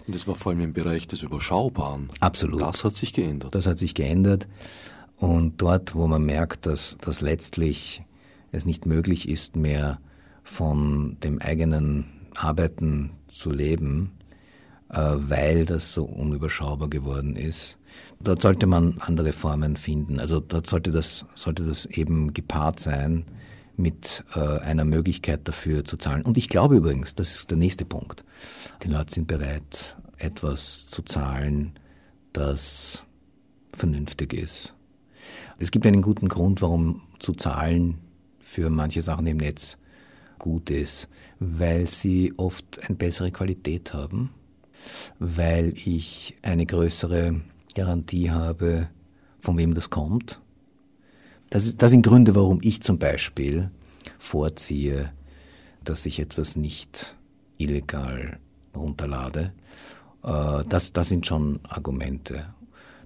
[0.08, 2.10] Und das war vor allem im Bereich des Überschaubaren.
[2.20, 2.62] Absolut.
[2.62, 3.54] Das hat sich geändert.
[3.54, 4.48] Das hat sich geändert.
[5.18, 8.04] Und dort, wo man merkt, dass, dass letztlich
[8.52, 10.00] es nicht möglich ist, mehr
[10.44, 12.06] von dem eigenen
[12.38, 14.12] Arbeiten zu leben,
[14.90, 17.78] äh, weil das so unüberschaubar geworden ist.
[18.20, 20.20] Dort sollte man andere Formen finden.
[20.20, 23.26] Also dort sollte das, sollte das eben gepaart sein
[23.76, 26.24] mit äh, einer Möglichkeit dafür zu zahlen.
[26.24, 28.24] Und ich glaube übrigens, das ist der nächste Punkt.
[28.84, 31.74] Die Leute sind bereit, etwas zu zahlen,
[32.34, 33.04] das
[33.74, 34.74] vernünftig ist.
[35.60, 38.00] Es gibt einen guten Grund, warum zu zahlen
[38.40, 39.78] für manche Sachen im Netz
[40.40, 41.08] gut ist,
[41.40, 44.32] weil sie oft eine bessere Qualität haben,
[45.20, 47.42] weil ich eine größere
[47.76, 48.90] Garantie habe,
[49.40, 50.42] von wem das kommt.
[51.50, 53.72] Das, ist, das sind Gründe, warum ich zum Beispiel
[54.20, 55.12] vorziehe,
[55.84, 57.16] dass ich etwas nicht
[57.58, 58.40] illegal
[58.76, 59.54] runterlade.
[60.24, 62.48] Äh, das, das sind schon Argumente.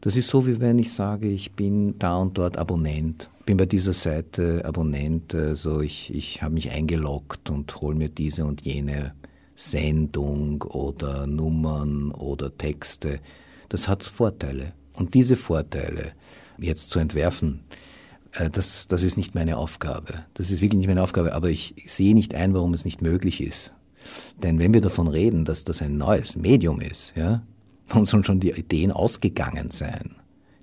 [0.01, 3.65] Das ist so, wie wenn ich sage, ich bin da und dort Abonnent bin bei
[3.65, 9.13] dieser Seite Abonnent, also ich, ich habe mich eingeloggt und hole mir diese und jene
[9.55, 13.19] Sendung oder Nummern oder Texte.
[13.67, 14.71] Das hat Vorteile.
[14.95, 16.13] Und diese Vorteile
[16.57, 17.59] jetzt zu entwerfen,
[18.31, 20.25] äh, das, das ist nicht meine Aufgabe.
[20.33, 23.41] Das ist wirklich nicht meine Aufgabe, aber ich sehe nicht ein, warum es nicht möglich
[23.41, 23.73] ist.
[24.41, 27.43] Denn wenn wir davon reden, dass das ein neues Medium ist, ja,
[27.93, 30.15] dann sollen schon die Ideen ausgegangen sein.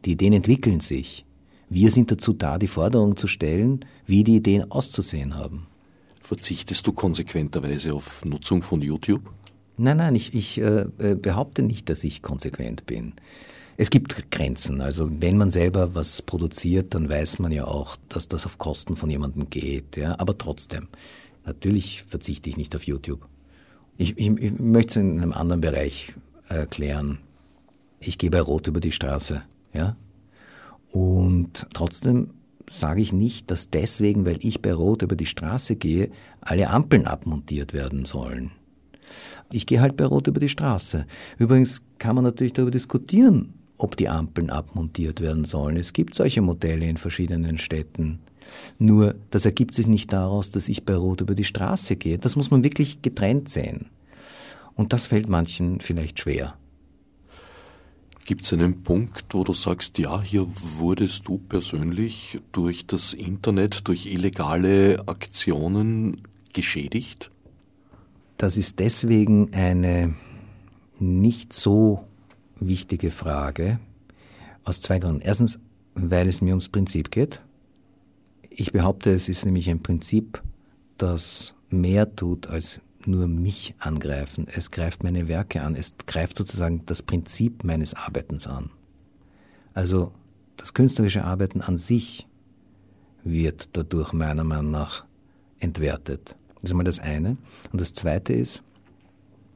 [0.05, 1.25] Die Ideen entwickeln sich.
[1.69, 5.67] Wir sind dazu da, die Forderung zu stellen, wie die Ideen auszusehen haben.
[6.23, 9.31] Verzichtest du konsequenterweise auf Nutzung von YouTube?
[9.77, 13.15] Nein, nein, ich, ich äh, äh, behaupte nicht, dass ich konsequent bin.
[13.77, 14.81] Es gibt Grenzen.
[14.81, 18.97] Also wenn man selber was produziert, dann weiß man ja auch, dass das auf Kosten
[18.97, 19.97] von jemandem geht.
[19.97, 20.19] Ja?
[20.19, 20.89] Aber trotzdem,
[21.45, 23.27] natürlich verzichte ich nicht auf YouTube.
[23.97, 26.13] Ich, ich, ich möchte es in einem anderen Bereich
[26.49, 27.19] erklären.
[28.01, 29.97] Ich gehe bei Rot über die Straße, ja.
[30.91, 32.31] Und trotzdem
[32.71, 37.07] sage ich nicht, dass deswegen, weil ich bei Rot über die Straße gehe, alle Ampeln
[37.07, 38.53] abmontiert werden sollen.
[39.51, 41.07] Ich gehe halt bei Rot über die Straße.
[41.39, 45.77] Übrigens kann man natürlich darüber diskutieren, ob die Ampeln abmontiert werden sollen.
[45.77, 48.21] Es gibt solche Modelle in verschiedenen Städten.
[48.79, 52.19] Nur das ergibt sich nicht daraus, dass ich bei Rot über die Straße gehe.
[52.19, 53.87] Das muss man wirklich getrennt sehen.
[54.79, 56.57] Und das fällt manchen vielleicht schwer.
[58.25, 60.47] Gibt es einen Punkt, wo du sagst, ja, hier
[60.79, 67.33] wurdest du persönlich durch das Internet, durch illegale Aktionen geschädigt?
[68.37, 70.15] Das ist deswegen eine
[71.01, 72.05] nicht so
[72.61, 73.81] wichtige Frage
[74.63, 75.23] aus zwei Gründen.
[75.23, 75.59] Erstens,
[75.95, 77.43] weil es mir ums Prinzip geht.
[78.49, 80.41] Ich behaupte, es ist nämlich ein Prinzip,
[80.99, 86.85] das mehr tut, als nur mich angreifen, es greift meine Werke an, es greift sozusagen
[86.87, 88.71] das Prinzip meines Arbeitens an.
[89.75, 90.13] Also
[90.57, 92.27] das künstlerische Arbeiten an sich
[93.25, 95.05] wird dadurch meiner Meinung nach
[95.61, 96.37] entwertet.
[96.55, 97.37] Das ist einmal das eine.
[97.73, 98.63] Und das zweite ist,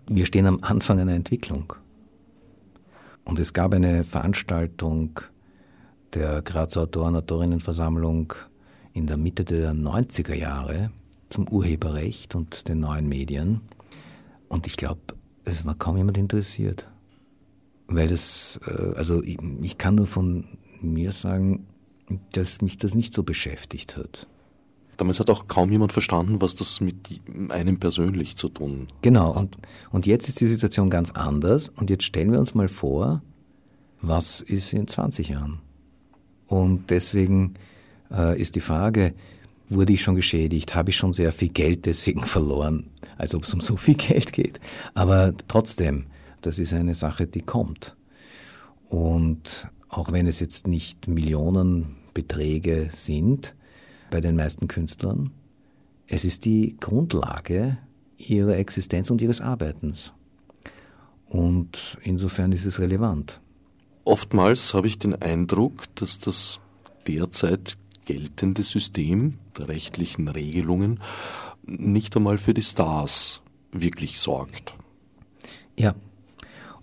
[0.06, 1.74] wir stehen am Anfang einer Entwicklung.
[3.24, 5.20] Und es gab eine Veranstaltung
[6.14, 8.34] der Grazer Autoren-Autorinnenversammlung
[8.92, 10.90] in der Mitte der 90er Jahre,
[11.32, 13.62] zum Urheberrecht und den neuen Medien.
[14.48, 15.00] Und ich glaube,
[15.44, 16.86] es war kaum jemand interessiert.
[17.88, 20.44] Weil das, äh, also ich kann nur von
[20.80, 21.66] mir sagen,
[22.32, 24.26] dass mich das nicht so beschäftigt hat.
[24.98, 29.02] Damals hat auch kaum jemand verstanden, was das mit einem persönlich zu tun hat.
[29.02, 29.56] Genau, und,
[29.90, 31.70] und jetzt ist die Situation ganz anders.
[31.70, 33.22] Und jetzt stellen wir uns mal vor,
[34.02, 35.60] was ist in 20 Jahren?
[36.46, 37.54] Und deswegen
[38.10, 39.14] äh, ist die Frage,
[39.74, 43.54] wurde ich schon geschädigt, habe ich schon sehr viel Geld deswegen verloren, als ob es
[43.54, 44.60] um so viel Geld geht.
[44.94, 46.06] Aber trotzdem,
[46.40, 47.96] das ist eine Sache, die kommt.
[48.88, 53.54] Und auch wenn es jetzt nicht Millionenbeträge sind
[54.10, 55.30] bei den meisten Künstlern,
[56.06, 57.78] es ist die Grundlage
[58.18, 60.12] ihrer Existenz und ihres Arbeitens.
[61.28, 63.40] Und insofern ist es relevant.
[64.04, 66.60] Oftmals habe ich den Eindruck, dass das
[67.06, 71.00] derzeit geltende System der rechtlichen Regelungen
[71.66, 74.74] nicht einmal für die Stars wirklich sorgt.
[75.78, 75.94] Ja,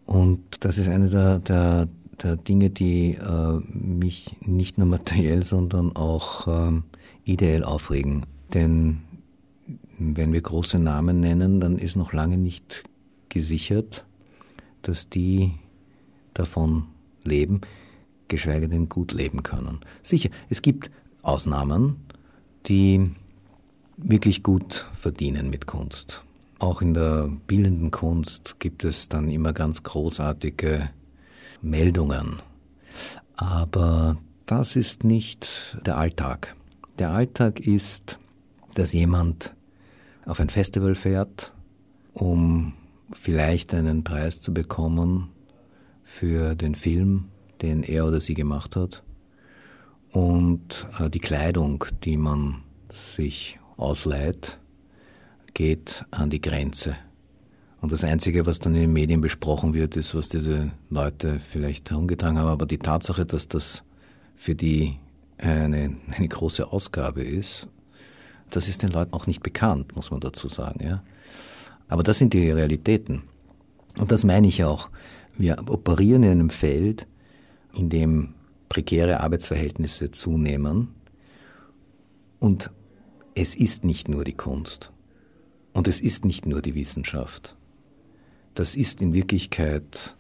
[0.06, 1.88] und das ist eine der, der,
[2.24, 6.82] der Dinge, die äh, mich nicht nur materiell, sondern auch äh,
[7.26, 8.26] ideell aufregen.
[8.54, 9.02] Denn
[10.00, 12.84] wenn wir große Namen nennen, dann ist noch lange nicht
[13.28, 14.06] gesichert,
[14.82, 15.52] dass die
[16.34, 16.86] davon
[17.24, 17.62] leben,
[18.28, 19.80] geschweige denn gut leben können.
[20.04, 20.90] Sicher, es gibt
[21.22, 21.98] Ausnahmen,
[22.66, 23.12] die
[23.98, 26.24] wirklich gut verdienen mit Kunst.
[26.60, 30.90] Auch in der bildenden Kunst gibt es dann immer ganz großartige
[31.62, 32.42] Meldungen.
[33.36, 36.56] Aber das ist nicht der Alltag.
[36.98, 38.20] Der Alltag ist,
[38.76, 39.54] dass jemand
[40.26, 41.54] auf ein Festival fährt,
[42.14, 42.74] um
[43.14, 45.30] vielleicht einen Preis zu bekommen
[46.04, 47.26] für den Film,
[47.62, 49.02] den er oder sie gemacht hat
[50.12, 54.60] und äh, die Kleidung, die man sich ausleiht,
[55.54, 56.96] geht an die Grenze.
[57.82, 61.90] Und das Einzige, was dann in den Medien besprochen wird, ist, was diese Leute vielleicht
[61.92, 62.50] herumgetragen haben.
[62.50, 63.84] Aber die Tatsache, dass das
[64.36, 64.98] für die
[65.38, 67.68] eine, eine große Ausgabe ist,
[68.50, 70.84] das ist den Leuten auch nicht bekannt, muss man dazu sagen.
[70.84, 71.02] Ja?
[71.88, 73.24] Aber das sind die Realitäten.
[73.98, 74.90] Und das meine ich auch.
[75.38, 77.08] Wir operieren in einem Feld,
[77.74, 78.34] in dem
[78.70, 80.90] prekäre Arbeitsverhältnisse zunehmen.
[82.40, 82.72] Und
[83.36, 84.92] es ist nicht nur die Kunst.
[85.74, 87.56] Und es ist nicht nur die Wissenschaft.
[88.54, 90.16] Das ist in Wirklichkeit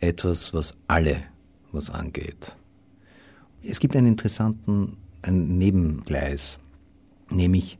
[0.00, 1.22] etwas, was alle
[1.72, 2.56] was angeht.
[3.62, 6.58] Es gibt einen interessanten ein Nebengleis,
[7.30, 7.78] nämlich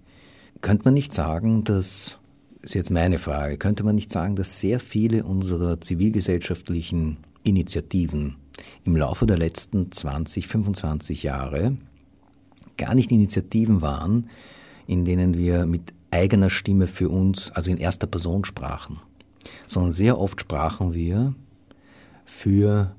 [0.60, 2.18] könnte man nicht sagen, dass,
[2.62, 8.36] das ist jetzt meine Frage, könnte man nicht sagen, dass sehr viele unserer zivilgesellschaftlichen Initiativen
[8.84, 11.76] im Laufe der letzten 20, 25 Jahre
[12.76, 14.28] gar nicht Initiativen waren,
[14.86, 19.00] in denen wir mit eigener Stimme für uns, also in erster Person sprachen,
[19.66, 21.34] sondern sehr oft sprachen wir
[22.24, 22.94] für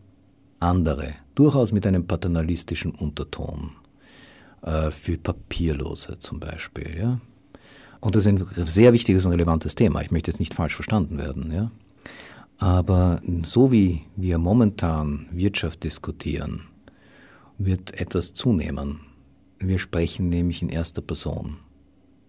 [0.60, 3.72] andere, durchaus mit einem paternalistischen Unterton,
[4.62, 6.98] äh, für Papierlose zum Beispiel.
[6.98, 7.20] Ja?
[8.02, 10.02] Und das ist ein sehr wichtiges und relevantes Thema.
[10.02, 11.52] Ich möchte jetzt nicht falsch verstanden werden.
[11.52, 11.72] Ja?
[12.60, 16.64] Aber so wie wir momentan Wirtschaft diskutieren,
[17.58, 19.00] wird etwas zunehmen.
[19.60, 21.58] Wir sprechen nämlich in erster Person.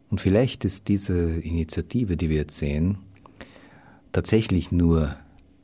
[0.08, 2.98] Und vielleicht ist diese Initiative, die wir jetzt sehen,
[4.12, 5.16] tatsächlich nur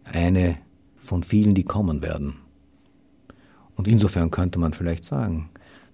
[0.05, 0.59] eine
[0.97, 2.35] von vielen, die kommen werden.
[3.77, 5.49] Und insofern könnte man vielleicht sagen,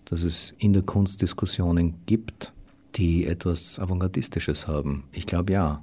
[0.06, 2.52] dass es in der Kunst Diskussionen gibt,
[2.96, 5.04] die etwas Avantgardistisches haben.
[5.12, 5.82] Ich glaube ja.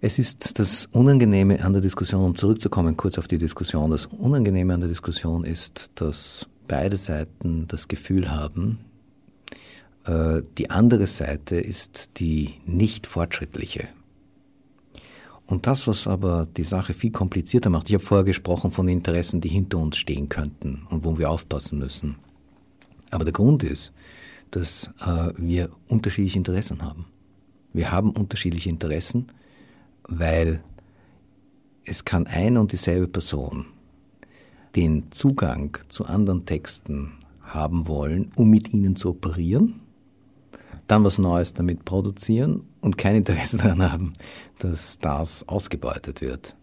[0.00, 4.72] Es ist das Unangenehme an der Diskussion, um zurückzukommen kurz auf die Diskussion, das Unangenehme
[4.72, 8.78] an der Diskussion ist, dass beide Seiten das Gefühl haben,
[10.04, 13.88] äh, die andere Seite ist die nicht fortschrittliche.
[15.46, 19.40] Und das, was aber die Sache viel komplizierter macht, ich habe vorher gesprochen von Interessen,
[19.40, 22.14] die hinter uns stehen könnten und wo wir aufpassen müssen.
[23.10, 23.92] Aber der Grund ist,
[24.52, 27.06] dass äh, wir unterschiedliche Interessen haben.
[27.72, 29.26] Wir haben unterschiedliche Interessen,
[30.08, 30.62] weil
[31.84, 33.66] es kann eine und dieselbe Person
[34.74, 39.80] den Zugang zu anderen Texten haben wollen, um mit ihnen zu operieren,
[40.86, 44.12] dann was Neues damit produzieren und kein Interesse daran haben,
[44.58, 46.56] dass das ausgebeutet wird.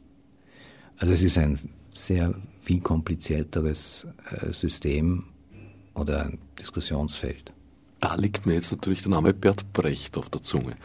[0.97, 1.59] Also es ist ein
[1.93, 5.25] sehr viel komplizierteres äh, System
[5.93, 7.53] oder ein Diskussionsfeld.
[7.99, 10.75] Da liegt mir jetzt natürlich der Name Bert Brecht auf der Zunge.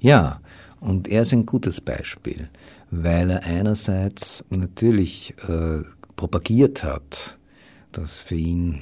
[0.00, 0.40] Ja,
[0.80, 2.48] und er ist ein gutes Beispiel,
[2.90, 5.82] weil er einerseits natürlich äh,
[6.16, 7.38] propagiert hat,
[7.92, 8.80] dass für ihn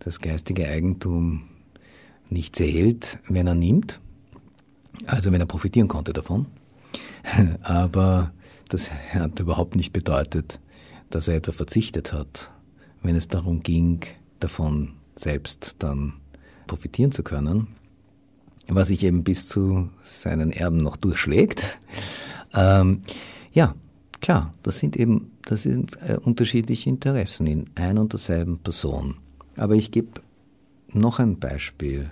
[0.00, 1.48] das geistige Eigentum
[2.30, 4.00] nicht zählt, wenn er nimmt,
[5.06, 6.46] also wenn er profitieren konnte davon.
[7.62, 8.32] Aber
[8.68, 10.60] das hat überhaupt nicht bedeutet,
[11.10, 12.50] dass er etwa verzichtet hat,
[13.02, 14.00] wenn es darum ging,
[14.40, 16.14] davon selbst dann
[16.66, 17.68] profitieren zu können,
[18.68, 21.64] was sich eben bis zu seinen Erben noch durchschlägt.
[22.54, 23.02] Ähm,
[23.52, 23.74] ja,
[24.20, 29.16] klar, das sind eben das sind äh, unterschiedliche Interessen in ein und derselben Person.
[29.56, 30.20] Aber ich gebe
[30.92, 32.10] noch ein Beispiel,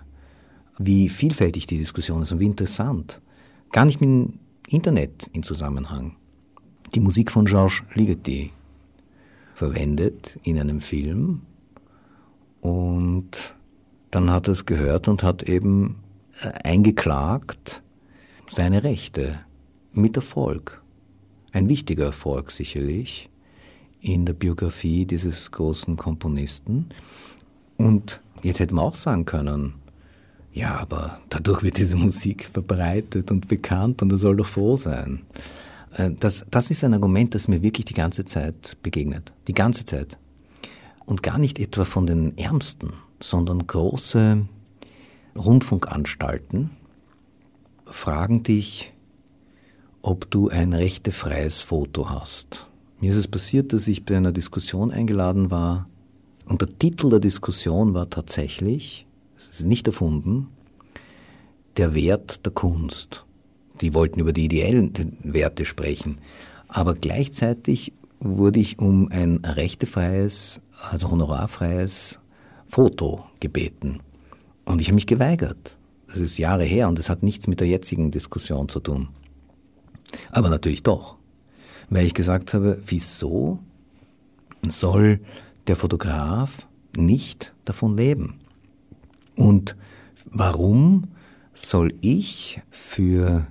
[0.78, 3.20] wie vielfältig die Diskussion ist und wie interessant.
[3.72, 4.38] Gar nicht mit dem
[4.68, 6.16] Internet in Zusammenhang.
[6.94, 8.52] Die Musik von Georges Ligeti
[9.54, 11.42] verwendet in einem Film
[12.62, 13.54] und
[14.10, 15.96] dann hat er es gehört und hat eben
[16.42, 17.82] eingeklagt
[18.48, 19.40] seine Rechte
[19.92, 20.82] mit Erfolg.
[21.52, 23.30] Ein wichtiger Erfolg sicherlich
[24.00, 26.90] in der Biografie dieses großen Komponisten.
[27.76, 29.74] Und jetzt hätte man auch sagen können,
[30.52, 35.22] ja, aber dadurch wird diese Musik verbreitet und bekannt und er soll doch froh sein.
[35.96, 39.32] Äh, das, das ist ein Argument, das mir wirklich die ganze Zeit begegnet.
[39.48, 40.16] Die ganze Zeit.
[41.04, 44.46] Und gar nicht etwa von den Ärmsten, sondern große
[45.36, 46.70] Rundfunkanstalten
[47.86, 48.92] fragen dich,
[50.02, 52.68] ob du ein rechtefreies Foto hast.
[53.00, 55.88] Mir ist es passiert, dass ich bei einer Diskussion eingeladen war
[56.46, 59.06] und der Titel der Diskussion war tatsächlich,
[59.36, 60.48] es ist nicht erfunden,
[61.76, 63.24] der Wert der Kunst.
[63.80, 66.18] Die wollten über die ideellen Werte sprechen.
[66.68, 72.20] Aber gleichzeitig wurde ich um ein rechtefreies, also honorarfreies
[72.66, 74.00] Foto gebeten.
[74.66, 75.76] Und ich habe mich geweigert.
[76.08, 79.08] Das ist Jahre her und das hat nichts mit der jetzigen Diskussion zu tun.
[80.30, 81.16] Aber natürlich doch.
[81.88, 83.60] Weil ich gesagt habe, wieso
[84.68, 85.20] soll
[85.66, 88.40] der Fotograf nicht davon leben?
[89.36, 89.76] Und
[90.24, 91.04] warum
[91.52, 93.46] soll ich für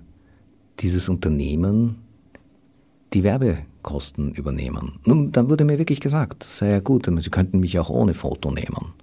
[0.80, 1.98] dieses Unternehmen
[3.14, 5.00] die Werbekosten übernehmen?
[5.06, 8.52] Nun, dann wurde mir wirklich gesagt, sei ja gut, Sie könnten mich auch ohne Foto
[8.52, 8.94] nehmen.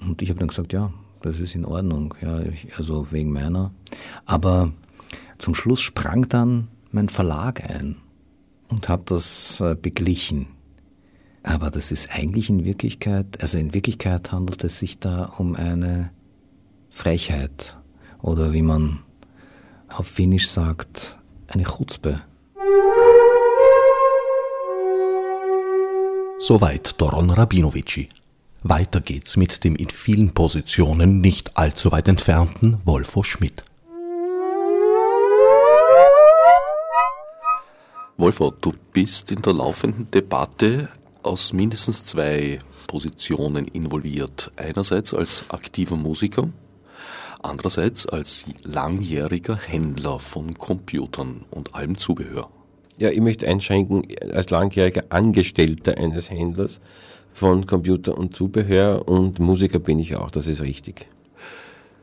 [0.00, 3.72] Und ich habe dann gesagt, ja, das ist in Ordnung, ja, ich, also wegen meiner.
[4.24, 4.72] Aber
[5.38, 7.96] zum Schluss sprang dann mein Verlag ein
[8.68, 10.46] und hat das äh, beglichen.
[11.42, 16.10] Aber das ist eigentlich in Wirklichkeit, also in Wirklichkeit handelt es sich da um eine
[16.90, 17.78] Frechheit
[18.20, 19.00] oder wie man
[19.88, 21.18] auf Finnisch sagt,
[21.48, 22.20] eine Chutzpe.
[26.38, 28.08] Soweit Doron Rabinovici.
[28.62, 33.62] Weiter geht's mit dem in vielen Positionen nicht allzu weit entfernten Wolfo Schmidt.
[38.18, 40.90] Wolfo, du bist in der laufenden Debatte
[41.22, 44.50] aus mindestens zwei Positionen involviert.
[44.56, 46.50] Einerseits als aktiver Musiker,
[47.42, 52.50] andererseits als langjähriger Händler von Computern und allem Zubehör.
[52.98, 56.82] Ja, ich möchte einschränken, als langjähriger Angestellter eines Händlers
[57.32, 61.06] von Computer und Zubehör und Musiker bin ich auch, das ist richtig.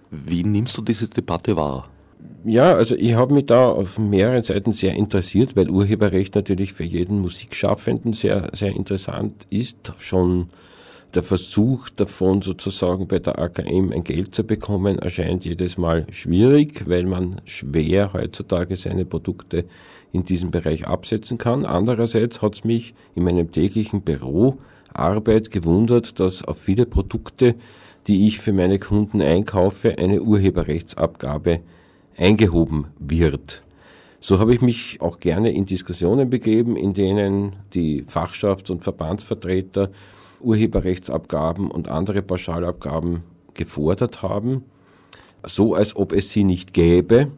[0.10, 1.90] Wie nimmst du diese Debatte wahr?
[2.46, 6.84] Ja, also ich habe mich da auf mehreren Seiten sehr interessiert, weil Urheberrecht natürlich für
[6.84, 9.94] jeden Musikschaffenden sehr, sehr interessant ist.
[10.00, 10.50] Schon
[11.14, 16.88] der Versuch davon sozusagen bei der AKM ein Geld zu bekommen, erscheint jedes Mal schwierig,
[16.88, 19.66] weil man schwer heutzutage seine Produkte
[20.12, 21.66] in diesem Bereich absetzen kann.
[21.66, 24.04] Andererseits hat es mich in meinem täglichen
[24.94, 27.56] Büroarbeit gewundert, dass auf viele Produkte,
[28.08, 31.60] die ich für meine Kunden einkaufe, eine Urheberrechtsabgabe
[32.16, 33.62] eingehoben wird.
[34.20, 39.92] So habe ich mich auch gerne in Diskussionen begeben, in denen die Fachschafts- und Verbandsvertreter
[40.40, 43.24] Urheberrechtsabgaben und andere Pauschalabgaben
[43.54, 44.64] gefordert haben,
[45.46, 47.32] so als ob es sie nicht gäbe.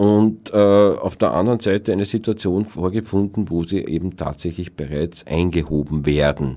[0.00, 6.06] Und äh, auf der anderen Seite eine Situation vorgefunden, wo sie eben tatsächlich bereits eingehoben
[6.06, 6.56] werden.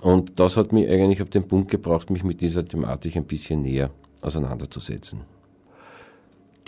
[0.00, 3.62] Und das hat mich eigentlich auf den Punkt gebracht, mich mit dieser Thematik ein bisschen
[3.62, 5.22] näher auseinanderzusetzen.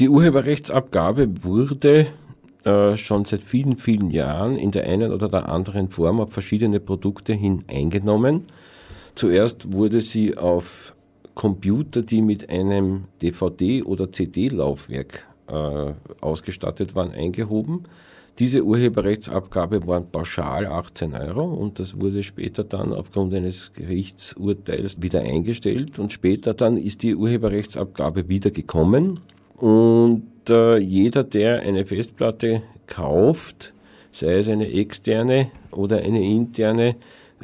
[0.00, 2.08] Die Urheberrechtsabgabe wurde
[2.64, 6.80] äh, schon seit vielen, vielen Jahren in der einen oder der anderen Form auf verschiedene
[6.80, 8.46] Produkte hin eingenommen.
[9.14, 10.92] Zuerst wurde sie auf
[11.36, 17.84] Computer, die mit einem DVD- oder CD-Laufwerk äh, ausgestattet waren, eingehoben.
[18.38, 25.20] Diese Urheberrechtsabgabe waren pauschal 18 Euro und das wurde später dann aufgrund eines Gerichtsurteils wieder
[25.20, 29.20] eingestellt und später dann ist die Urheberrechtsabgabe wieder gekommen
[29.56, 33.74] und äh, jeder, der eine Festplatte kauft,
[34.10, 36.96] sei es eine externe oder eine interne,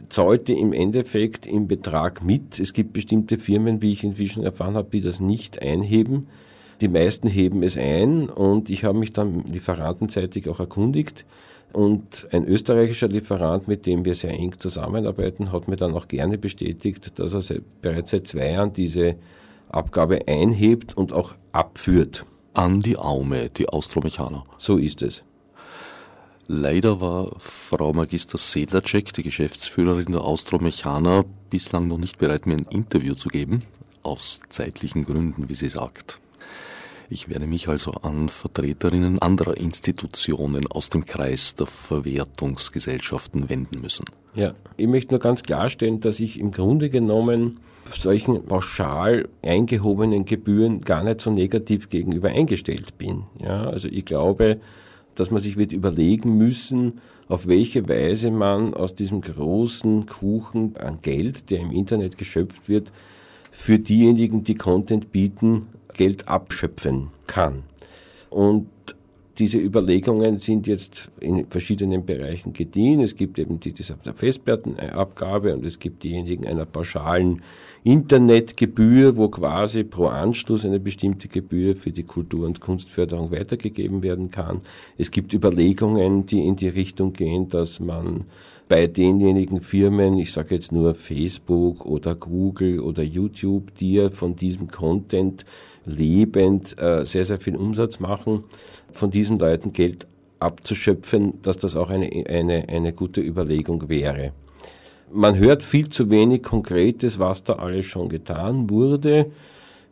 [0.08, 2.58] zahlte im Endeffekt im Betrag mit.
[2.58, 6.28] Es gibt bestimmte Firmen, wie ich inzwischen erfahren habe, die das nicht einheben.
[6.80, 11.24] Die meisten heben es ein und ich habe mich dann lieferantenseitig auch erkundigt.
[11.72, 16.38] Und ein österreichischer Lieferant, mit dem wir sehr eng zusammenarbeiten, hat mir dann auch gerne
[16.38, 19.16] bestätigt, dass er bereits seit zwei Jahren diese
[19.68, 22.24] Abgabe einhebt und auch abführt.
[22.54, 24.44] An die Aume, die Austromechaner.
[24.56, 25.22] So ist es.
[26.48, 32.66] Leider war Frau Magister Sedlacek, die Geschäftsführerin der Austromechaner, bislang noch nicht bereit, mir ein
[32.70, 33.62] Interview zu geben,
[34.02, 36.20] aus zeitlichen Gründen, wie sie sagt.
[37.08, 44.04] Ich werde mich also an Vertreterinnen anderer Institutionen aus dem Kreis der Verwertungsgesellschaften wenden müssen.
[44.34, 50.80] Ja, ich möchte nur ganz klarstellen, dass ich im Grunde genommen solchen pauschal eingehobenen Gebühren
[50.80, 53.24] gar nicht so negativ gegenüber eingestellt bin.
[53.40, 54.60] Ja, also ich glaube,
[55.14, 60.98] dass man sich wird überlegen müssen, auf welche Weise man aus diesem großen Kuchen an
[61.02, 62.92] Geld, der im Internet geschöpft wird,
[63.50, 67.64] für diejenigen, die Content bieten, Geld abschöpfen kann.
[68.30, 68.68] Und
[69.38, 73.00] diese Überlegungen sind jetzt in verschiedenen Bereichen gediehen.
[73.00, 77.42] Es gibt eben die, diese Festplattenabgabe und es gibt diejenigen einer pauschalen
[77.84, 84.30] Internetgebühr, wo quasi pro Anschluss eine bestimmte Gebühr für die Kultur- und Kunstförderung weitergegeben werden
[84.30, 84.62] kann.
[84.96, 88.24] Es gibt Überlegungen, die in die Richtung gehen, dass man
[88.68, 94.34] bei denjenigen Firmen, ich sage jetzt nur Facebook oder Google oder YouTube, die ja von
[94.34, 95.44] diesem Content
[95.84, 98.44] lebend äh, sehr, sehr viel Umsatz machen,
[98.92, 100.06] von diesen Leuten Geld
[100.40, 104.32] abzuschöpfen, dass das auch eine, eine, eine gute Überlegung wäre.
[105.12, 109.30] Man hört viel zu wenig Konkretes, was da alles schon getan wurde.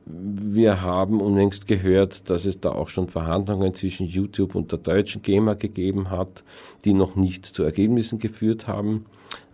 [0.06, 5.22] Wir haben unlängst gehört, dass es da auch schon Verhandlungen zwischen YouTube und der deutschen
[5.22, 6.44] GEMA gegeben hat,
[6.84, 9.06] die noch nicht zu Ergebnissen geführt haben.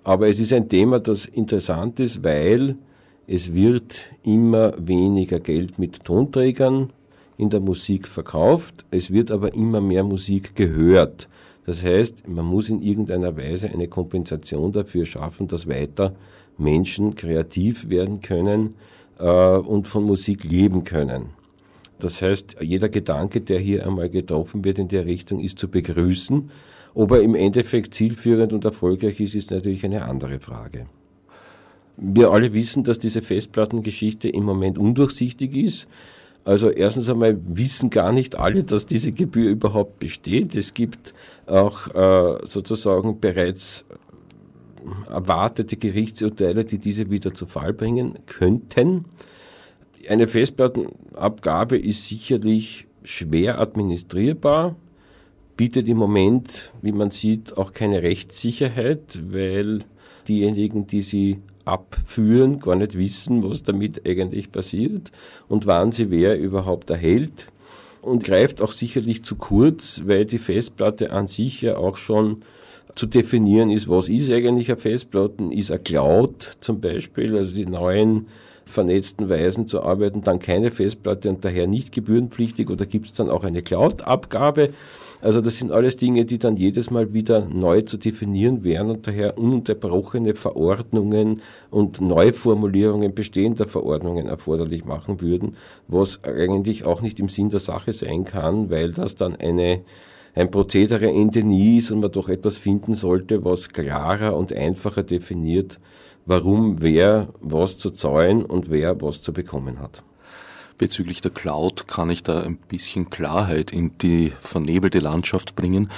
[0.03, 2.77] Aber es ist ein Thema, das interessant ist, weil
[3.29, 6.91] es wird immer weniger Geld mit Tonträgern
[7.37, 11.29] in der Musik verkauft, es wird aber immer mehr Musik gehört.
[11.65, 16.17] Das heißt, man muss in irgendeiner Weise eine Kompensation dafür schaffen, dass weiter
[16.59, 18.75] Menschen kreativ werden können
[19.25, 21.31] und von Musik leben können.
[21.99, 26.51] Das heißt, jeder Gedanke, der hier einmal getroffen wird in der Richtung, ist zu begrüßen.
[26.95, 30.87] Ob er im Endeffekt zielführend und erfolgreich ist, ist natürlich eine andere Frage.
[31.97, 35.87] Wir alle wissen, dass diese Festplattengeschichte im Moment undurchsichtig ist.
[36.45, 40.57] Also erstens einmal wissen gar nicht alle, dass diese Gebühr überhaupt besteht.
[40.57, 41.13] Es gibt
[41.47, 43.85] auch äh, sozusagen bereits
[45.09, 49.05] erwartete Gerichtsurteile, die diese wieder zu Fall bringen könnten.
[50.09, 54.77] Eine Festplattenabgabe ist sicherlich schwer administrierbar,
[55.57, 59.81] bietet im Moment, wie man sieht, auch keine Rechtssicherheit, weil
[60.27, 65.13] diejenigen, die sie abführen, gar nicht wissen, was damit eigentlich passiert
[65.49, 67.49] und wann sie wer überhaupt erhält.
[68.03, 72.43] Und greift auch sicherlich zu kurz, weil die Festplatte an sich ja auch schon
[72.95, 77.67] zu definieren ist, was ist eigentlich eine Festplatte, ist eine Cloud zum Beispiel, also die
[77.67, 78.27] neuen
[78.65, 83.29] vernetzten Weisen zu arbeiten, dann keine Festplatte und daher nicht gebührenpflichtig oder gibt es dann
[83.29, 84.69] auch eine Cloud-Abgabe?
[85.23, 89.07] Also das sind alles Dinge, die dann jedes Mal wieder neu zu definieren wären und
[89.07, 95.57] daher ununterbrochene Verordnungen und Neuformulierungen bestehender Verordnungen erforderlich machen würden,
[95.89, 99.81] was eigentlich auch nicht im Sinn der Sache sein kann, weil das dann eine
[100.35, 105.81] ein Prozedereende nie ist und man doch etwas finden sollte, was klarer und einfacher definiert,
[106.27, 110.03] warum wer was zu zahlen und wer was zu bekommen hat.
[110.79, 115.91] Bezüglich der Cloud kann ich da ein bisschen Klarheit in die vernebelte Landschaft bringen.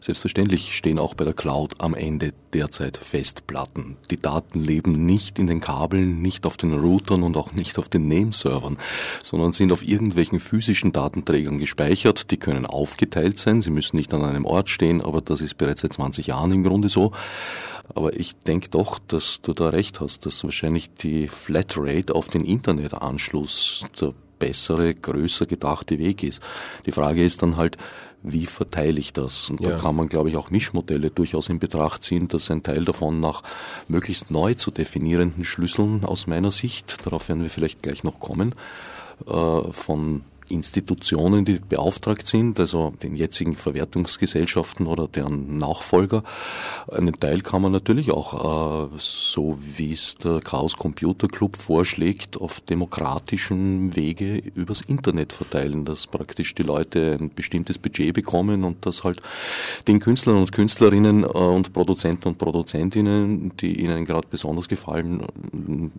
[0.00, 3.96] Selbstverständlich stehen auch bei der Cloud am Ende derzeit Festplatten.
[4.10, 7.88] Die Daten leben nicht in den Kabeln, nicht auf den Routern und auch nicht auf
[7.88, 8.78] den Nameservern,
[9.22, 12.30] sondern sind auf irgendwelchen physischen Datenträgern gespeichert.
[12.30, 15.80] Die können aufgeteilt sein, sie müssen nicht an einem Ort stehen, aber das ist bereits
[15.80, 17.12] seit 20 Jahren im Grunde so.
[17.94, 22.44] Aber ich denke doch, dass du da recht hast, dass wahrscheinlich die Flatrate auf den
[22.44, 26.42] Internetanschluss der bessere, größer gedachte Weg ist.
[26.84, 27.76] Die Frage ist dann halt,
[28.26, 29.48] wie verteile ich das?
[29.50, 29.70] Und ja.
[29.70, 33.20] da kann man, glaube ich, auch Mischmodelle durchaus in Betracht ziehen, dass ein Teil davon
[33.20, 33.42] nach
[33.86, 38.54] möglichst neu zu definierenden Schlüsseln aus meiner Sicht, darauf werden wir vielleicht gleich noch kommen,
[39.26, 46.22] äh, von Institutionen, die beauftragt sind, also den jetzigen Verwertungsgesellschaften oder deren Nachfolger.
[46.90, 52.40] Einen Teil kann man natürlich auch, äh, so wie es der Chaos Computer Club vorschlägt,
[52.40, 58.86] auf demokratischen Wege übers Internet verteilen, dass praktisch die Leute ein bestimmtes Budget bekommen und
[58.86, 59.20] das halt
[59.88, 65.22] den Künstlern und Künstlerinnen äh, und Produzenten und Produzentinnen, die ihnen gerade besonders gefallen,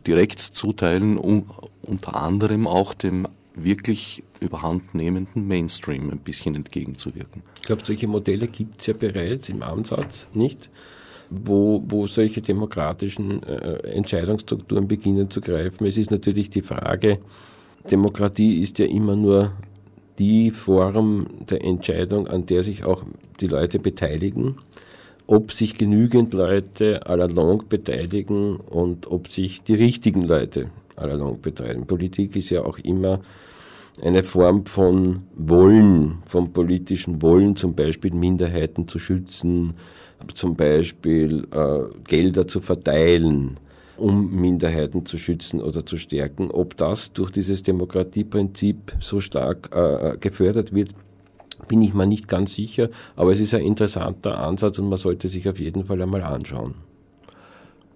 [0.06, 3.28] direkt zuteilen, unter anderem auch dem
[3.64, 7.42] wirklich überhandnehmenden Mainstream ein bisschen entgegenzuwirken.
[7.60, 10.70] Ich glaube, solche Modelle gibt es ja bereits im Ansatz, nicht?
[11.30, 15.86] Wo, wo solche demokratischen äh, Entscheidungsstrukturen beginnen zu greifen.
[15.86, 17.20] Es ist natürlich die Frage,
[17.92, 19.52] Demokratie ist ja immer nur
[20.20, 23.04] die Form der Entscheidung, an der sich auch
[23.40, 24.58] die Leute beteiligen.
[25.26, 31.06] Ob sich genügend Leute à la longue beteiligen und ob sich die richtigen Leute à
[31.06, 31.86] la longue beteiligen.
[31.86, 33.20] Politik ist ja auch immer
[34.02, 39.74] eine Form von Wollen, vom politischen Wollen, zum Beispiel Minderheiten zu schützen,
[40.34, 43.56] zum Beispiel äh, Gelder zu verteilen,
[43.98, 46.52] um Minderheiten zu schützen oder zu stärken.
[46.52, 50.92] Ob das durch dieses Demokratieprinzip so stark äh, gefördert wird,
[51.68, 55.28] bin ich mir nicht ganz sicher, aber es ist ein interessanter Ansatz und man sollte
[55.28, 56.76] sich auf jeden Fall einmal anschauen.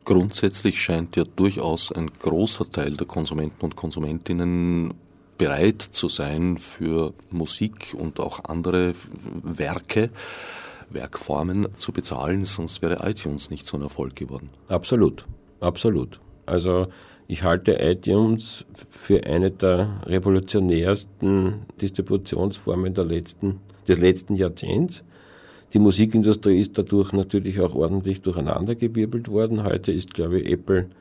[0.04, 4.95] Grundsätzlich scheint ja durchaus ein großer Teil der Konsumenten und Konsumentinnen
[5.41, 8.93] bereit zu sein, für Musik und auch andere
[9.41, 10.11] Werke,
[10.91, 14.51] Werkformen zu bezahlen, sonst wäre iTunes nicht so ein Erfolg geworden.
[14.67, 15.25] Absolut,
[15.59, 16.19] absolut.
[16.45, 16.89] Also
[17.27, 25.03] ich halte iTunes für eine der revolutionärsten Distributionsformen der letzten, des letzten Jahrzehnts.
[25.73, 29.63] Die Musikindustrie ist dadurch natürlich auch ordentlich durcheinandergewirbelt worden.
[29.63, 30.91] Heute ist, glaube ich, Apple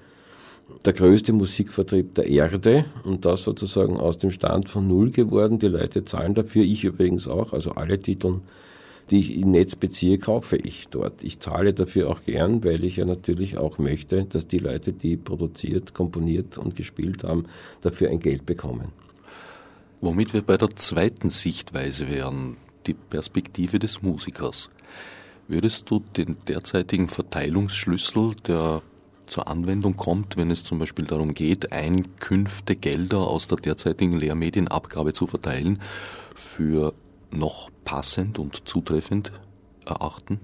[0.84, 5.58] der größte Musikvertrieb der Erde und das sozusagen aus dem Stand von Null geworden.
[5.58, 8.40] Die Leute zahlen dafür, ich übrigens auch, also alle Titel,
[9.10, 11.22] die ich im Netz beziehe, kaufe ich dort.
[11.22, 15.16] Ich zahle dafür auch gern, weil ich ja natürlich auch möchte, dass die Leute, die
[15.16, 17.46] produziert, komponiert und gespielt haben,
[17.80, 18.92] dafür ein Geld bekommen.
[20.00, 22.56] Womit wir bei der zweiten Sichtweise wären,
[22.86, 24.70] die Perspektive des Musikers.
[25.48, 28.82] Würdest du den derzeitigen Verteilungsschlüssel der
[29.30, 35.12] zur Anwendung kommt, wenn es zum Beispiel darum geht, Einkünfte, Gelder aus der derzeitigen Lehrmedienabgabe
[35.12, 35.80] zu verteilen,
[36.34, 36.92] für
[37.30, 39.32] noch passend und zutreffend
[39.86, 40.40] erachten?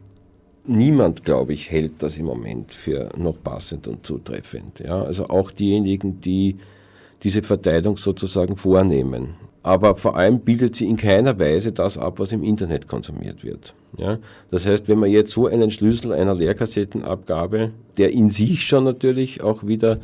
[0.65, 4.81] Niemand, glaube ich, hält das im Moment für noch passend und zutreffend.
[4.81, 5.03] Ja?
[5.03, 6.57] Also auch diejenigen, die
[7.23, 9.35] diese Verteilung sozusagen vornehmen.
[9.67, 13.75] Aber vor allem bildet sie in keiner Weise das ab, was im Internet konsumiert wird.
[13.99, 14.19] Ja?
[14.53, 19.43] Das heißt, wenn man jetzt so einen Schlüssel einer Lehrkassettenabgabe, der in sich schon natürlich
[19.43, 19.99] auch wieder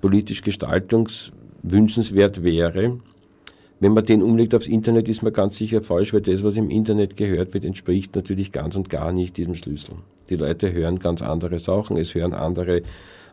[0.00, 3.00] politisch gestaltungswünschenswert wäre,
[3.80, 6.70] wenn man den umlegt aufs Internet, ist man ganz sicher falsch, weil das, was im
[6.70, 9.96] Internet gehört wird, entspricht natürlich ganz und gar nicht diesem Schlüssel.
[10.30, 12.82] Die Leute hören ganz andere Sachen, es hören andere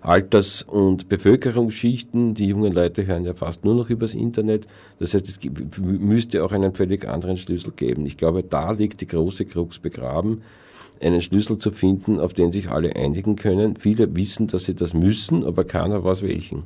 [0.05, 2.35] Alters- und Bevölkerungsschichten.
[2.35, 4.67] Die jungen Leute hören ja fast nur noch übers Internet.
[4.99, 5.39] Das heißt, es
[5.79, 8.05] müsste auch einen völlig anderen Schlüssel geben.
[8.05, 10.43] Ich glaube, da liegt die große Krux begraben,
[11.01, 13.75] einen Schlüssel zu finden, auf den sich alle einigen können.
[13.77, 16.63] Viele wissen, dass sie das müssen, aber keiner weiß welchen.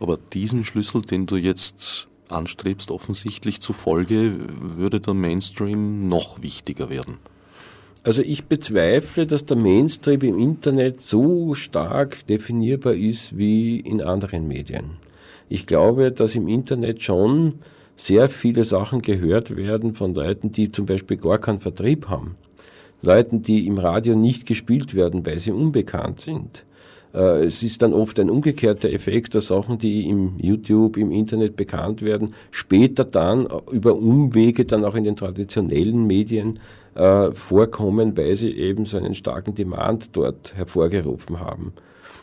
[0.00, 4.32] Aber diesen Schlüssel, den du jetzt anstrebst, offensichtlich zufolge,
[4.76, 7.18] würde der Mainstream noch wichtiger werden.
[8.04, 14.46] Also ich bezweifle, dass der Mainstream im Internet so stark definierbar ist wie in anderen
[14.46, 14.98] Medien.
[15.48, 17.60] Ich glaube, dass im Internet schon
[17.96, 22.36] sehr viele Sachen gehört werden von Leuten, die zum Beispiel gar keinen Vertrieb haben.
[23.00, 26.66] Leuten, die im Radio nicht gespielt werden, weil sie unbekannt sind.
[27.14, 31.56] Äh, es ist dann oft ein umgekehrter Effekt, dass Sachen, die im YouTube, im Internet
[31.56, 36.58] bekannt werden, später dann über Umwege dann auch in den traditionellen Medien
[36.94, 41.72] äh, vorkommen, weil sie eben so einen starken Demand dort hervorgerufen haben.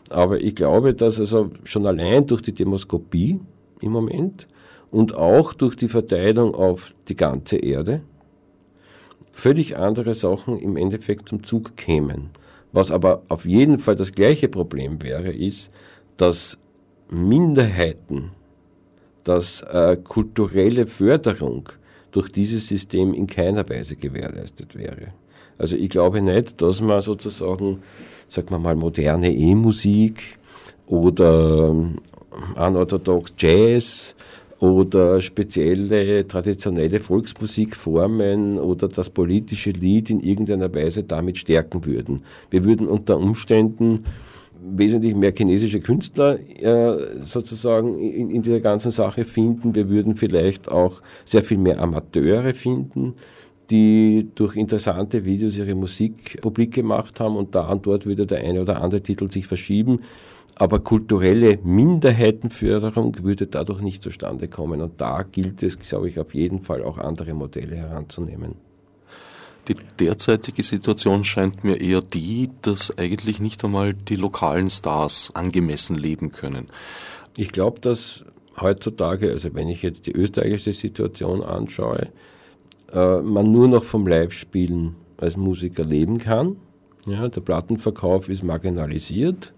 [0.09, 3.39] Aber ich glaube, dass also schon allein durch die Demoskopie
[3.79, 4.47] im Moment
[4.91, 8.01] und auch durch die Verteilung auf die ganze Erde
[9.31, 12.29] völlig andere Sachen im Endeffekt zum Zug kämen.
[12.71, 15.71] Was aber auf jeden Fall das gleiche Problem wäre, ist,
[16.17, 16.57] dass
[17.09, 18.31] Minderheiten,
[19.23, 21.69] dass äh, kulturelle Förderung
[22.11, 25.13] durch dieses System in keiner Weise gewährleistet wäre.
[25.57, 27.81] Also ich glaube nicht, dass man sozusagen,
[28.27, 30.39] sagen wir mal, moderne E-Musik
[30.87, 31.99] oder ähm,
[32.55, 34.15] unorthodox Jazz
[34.61, 42.21] oder spezielle traditionelle Volksmusikformen oder das politische Lied in irgendeiner Weise damit stärken würden.
[42.51, 44.05] Wir würden unter Umständen
[44.63, 49.73] wesentlich mehr chinesische Künstler äh, sozusagen in, in dieser ganzen Sache finden.
[49.73, 53.15] Wir würden vielleicht auch sehr viel mehr Amateure finden,
[53.71, 58.43] die durch interessante Videos ihre Musik publik gemacht haben und da und dort würde der
[58.43, 60.01] eine oder andere Titel sich verschieben.
[60.55, 64.81] Aber kulturelle Minderheitenförderung würde dadurch nicht zustande kommen.
[64.81, 68.55] Und da gilt es, glaube ich, auf jeden Fall auch andere Modelle heranzunehmen.
[69.67, 75.95] Die derzeitige Situation scheint mir eher die, dass eigentlich nicht einmal die lokalen Stars angemessen
[75.95, 76.67] leben können.
[77.37, 78.25] Ich glaube, dass
[78.59, 82.09] heutzutage, also wenn ich jetzt die österreichische Situation anschaue,
[82.91, 86.57] äh, man nur noch vom Live-Spielen als Musiker leben kann.
[87.07, 89.53] Ja, der Plattenverkauf ist marginalisiert.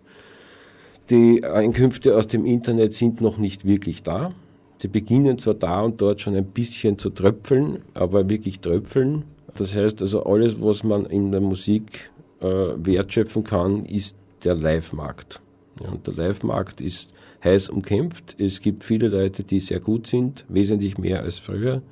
[1.14, 4.34] Die Einkünfte aus dem Internet sind noch nicht wirklich da.
[4.80, 9.24] Sie beginnen zwar da und dort schon ein bisschen zu tröpfeln, aber wirklich tröpfeln.
[9.56, 12.10] Das heißt also, alles, was man in der Musik
[12.42, 15.40] äh, wertschöpfen kann, ist der Live-Markt.
[15.84, 17.12] Ja, und der Live-Markt ist
[17.44, 18.36] heiß umkämpft.
[18.40, 21.84] Es gibt viele Leute, die sehr gut sind, wesentlich mehr als früher.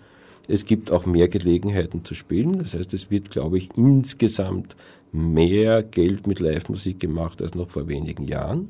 [0.47, 2.57] Es gibt auch mehr Gelegenheiten zu spielen.
[2.57, 4.75] Das heißt, es wird, glaube ich, insgesamt
[5.11, 8.69] mehr Geld mit Live-Musik gemacht als noch vor wenigen Jahren.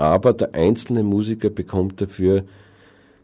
[0.00, 2.44] Aber der einzelne Musiker bekommt dafür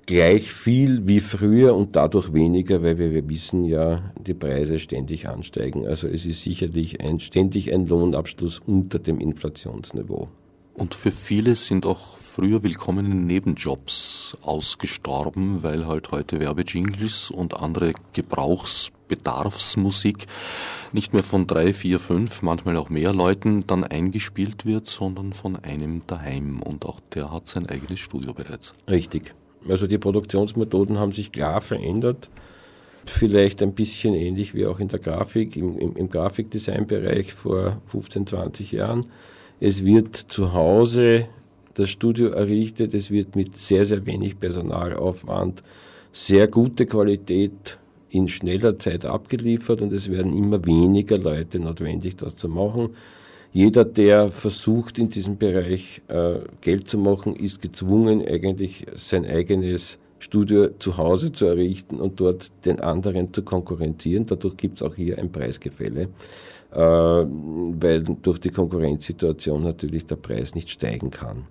[0.05, 5.27] gleich viel wie früher und dadurch weniger, weil wir, wir wissen ja, die Preise ständig
[5.27, 5.87] ansteigen.
[5.87, 10.29] Also es ist sicherlich ein, ständig ein Lohnabschluss unter dem Inflationsniveau.
[10.75, 17.95] Und für viele sind auch früher willkommene Nebenjobs ausgestorben, weil halt heute Werbejingles und andere
[19.09, 20.27] Gebrauchsbedarfsmusik
[20.93, 25.57] nicht mehr von drei, vier, fünf, manchmal auch mehr Leuten dann eingespielt wird, sondern von
[25.57, 26.63] einem daheim.
[26.63, 28.73] Und auch der hat sein eigenes Studio bereits.
[28.89, 29.35] Richtig.
[29.69, 32.31] Also die Produktionsmethoden haben sich klar verändert.
[33.05, 38.27] Vielleicht ein bisschen ähnlich wie auch in der Grafik, im, im, im Grafikdesign-Bereich vor 15,
[38.27, 39.07] 20 Jahren.
[39.61, 41.29] Es wird zu Hause
[41.75, 45.63] das Studio errichtet, es wird mit sehr, sehr wenig Personalaufwand
[46.17, 47.79] sehr gute Qualität
[48.17, 52.91] in schneller Zeit abgeliefert und es werden immer weniger Leute notwendig, das zu machen.
[53.53, 59.99] Jeder, der versucht, in diesem Bereich äh, Geld zu machen, ist gezwungen, eigentlich sein eigenes
[60.19, 64.27] Studio zu Hause zu errichten und dort den anderen zu konkurrenzieren.
[64.27, 66.09] Dadurch gibt es auch hier ein Preisgefälle,
[66.73, 71.47] äh, weil durch die Konkurrenzsituation natürlich der Preis nicht steigen kann.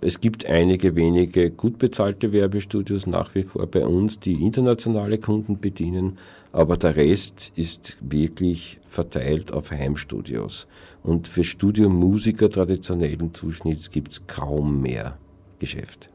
[0.00, 5.58] Es gibt einige wenige gut bezahlte Werbestudios nach wie vor bei uns, die internationale Kunden
[5.58, 6.18] bedienen,
[6.52, 10.68] aber der Rest ist wirklich verteilt auf Heimstudios.
[11.02, 15.18] Und für Studiomusiker traditionellen Zuschnitts gibt es kaum mehr
[15.58, 16.10] Geschäft.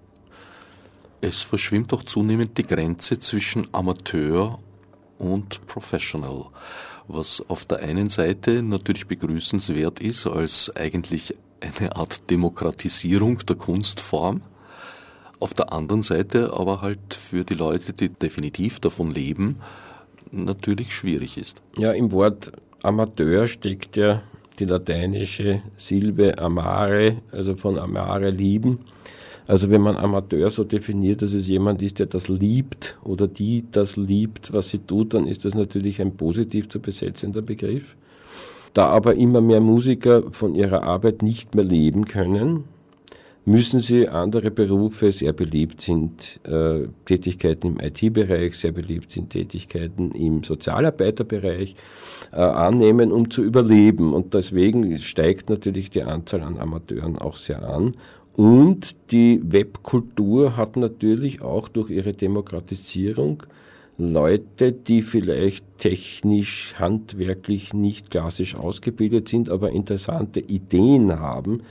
[1.19, 4.59] Es verschwimmt auch zunehmend die Grenze zwischen Amateur
[5.17, 6.45] und Professional,
[7.07, 14.41] was auf der einen Seite natürlich begrüßenswert ist als eigentlich eine Art Demokratisierung der Kunstform,
[15.39, 19.57] auf der anderen Seite aber halt für die Leute, die definitiv davon leben,
[20.31, 21.61] natürlich schwierig ist.
[21.77, 22.51] Ja, im Wort
[22.81, 24.21] Amateur steckt ja
[24.59, 28.79] die lateinische Silbe amare, also von amare lieben.
[29.47, 33.65] Also wenn man Amateur so definiert, dass es jemand ist, der das liebt oder die
[33.69, 37.95] das liebt, was sie tut, dann ist das natürlich ein positiv zu besetzender Begriff.
[38.73, 42.63] Da aber immer mehr Musiker von ihrer Arbeit nicht mehr leben können,
[43.45, 50.11] müssen sie andere Berufe, sehr beliebt sind äh, Tätigkeiten im IT-Bereich, sehr beliebt sind Tätigkeiten
[50.11, 51.75] im Sozialarbeiterbereich,
[52.31, 54.13] äh, annehmen, um zu überleben.
[54.13, 57.93] Und deswegen steigt natürlich die Anzahl an Amateuren auch sehr an.
[58.35, 63.43] Und die Webkultur hat natürlich auch durch ihre Demokratisierung
[63.97, 71.61] Leute, die vielleicht technisch, handwerklich nicht klassisch ausgebildet sind, aber interessante Ideen haben,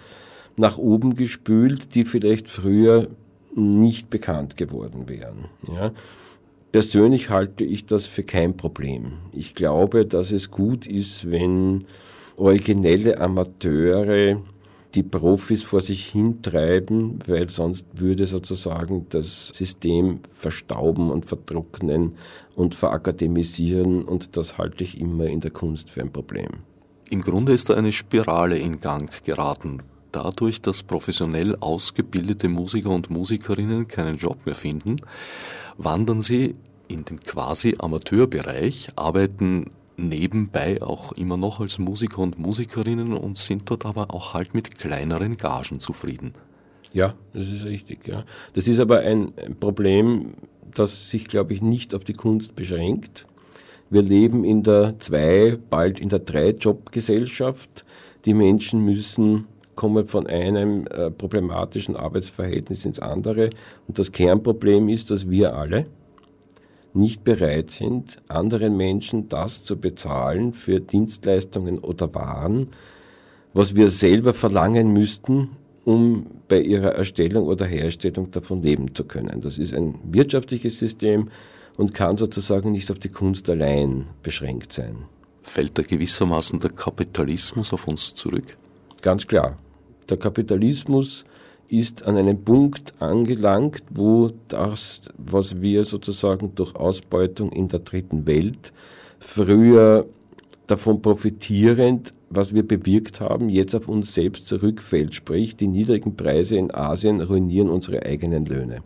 [0.57, 3.09] nach oben gespült, die vielleicht früher
[3.55, 5.47] nicht bekannt geworden wären.
[5.67, 5.93] Ja.
[6.71, 9.13] Persönlich halte ich das für kein Problem.
[9.33, 11.85] Ich glaube, dass es gut ist, wenn
[12.37, 14.41] originelle Amateure
[14.95, 22.17] die Profis vor sich hintreiben, weil sonst würde sozusagen das System verstauben und vertrocknen
[22.55, 26.49] und verakademisieren und das halte ich immer in der Kunst für ein Problem.
[27.11, 29.83] Im Grunde ist da eine Spirale in Gang geraten.
[30.13, 34.97] Dadurch, dass professionell ausgebildete Musiker und Musikerinnen keinen Job mehr finden,
[35.79, 36.55] wandern sie
[36.89, 39.71] in den quasi Amateurbereich, arbeiten
[40.03, 44.79] nebenbei auch immer noch als Musiker und Musikerinnen und sind dort aber auch halt mit
[44.79, 46.33] kleineren Gagen zufrieden.
[46.93, 48.07] Ja, das ist richtig.
[48.07, 48.25] Ja.
[48.55, 50.35] Das ist aber ein Problem,
[50.75, 53.27] das sich, glaube ich, nicht auf die Kunst beschränkt.
[53.91, 57.85] Wir leben in der Zwei-, bald in der Drei-Job-Gesellschaft.
[58.25, 63.51] Die Menschen müssen kommen von einem äh, problematischen Arbeitsverhältnis ins andere.
[63.89, 65.87] Und das Kernproblem ist, dass wir alle,
[66.95, 72.69] nicht bereit sind, anderen Menschen das zu bezahlen für Dienstleistungen oder Waren,
[73.55, 75.51] was wir selber verlangen müssten,
[75.85, 79.41] um bei ihrer Erstellung oder Herstellung davon leben zu können.
[79.41, 81.29] Das ist ein wirtschaftliches System
[81.77, 85.05] und kann sozusagen nicht auf die Kunst allein beschränkt sein.
[85.43, 88.57] Fällt da gewissermaßen der Kapitalismus auf uns zurück?
[89.01, 89.59] Ganz klar.
[90.09, 91.25] Der Kapitalismus
[91.73, 98.27] ist an einem Punkt angelangt, wo das, was wir sozusagen durch Ausbeutung in der dritten
[98.27, 98.73] Welt
[99.19, 100.07] früher
[100.67, 105.15] davon profitierend, was wir bewirkt haben, jetzt auf uns selbst zurückfällt.
[105.15, 108.83] Sprich, die niedrigen Preise in Asien ruinieren unsere eigenen Löhne.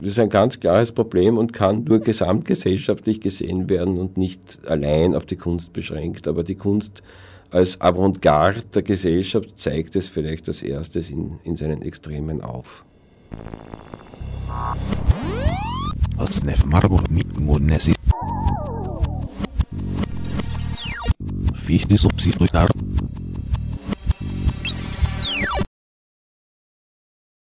[0.00, 5.14] Das ist ein ganz klares Problem und kann nur gesamtgesellschaftlich gesehen werden und nicht allein
[5.14, 6.26] auf die Kunst beschränkt.
[6.26, 7.02] Aber die Kunst
[7.54, 12.84] als Avantgarde der Gesellschaft zeigt es vielleicht als erstes in, in seinen Extremen auf.
[21.54, 22.68] Fichte subsidiar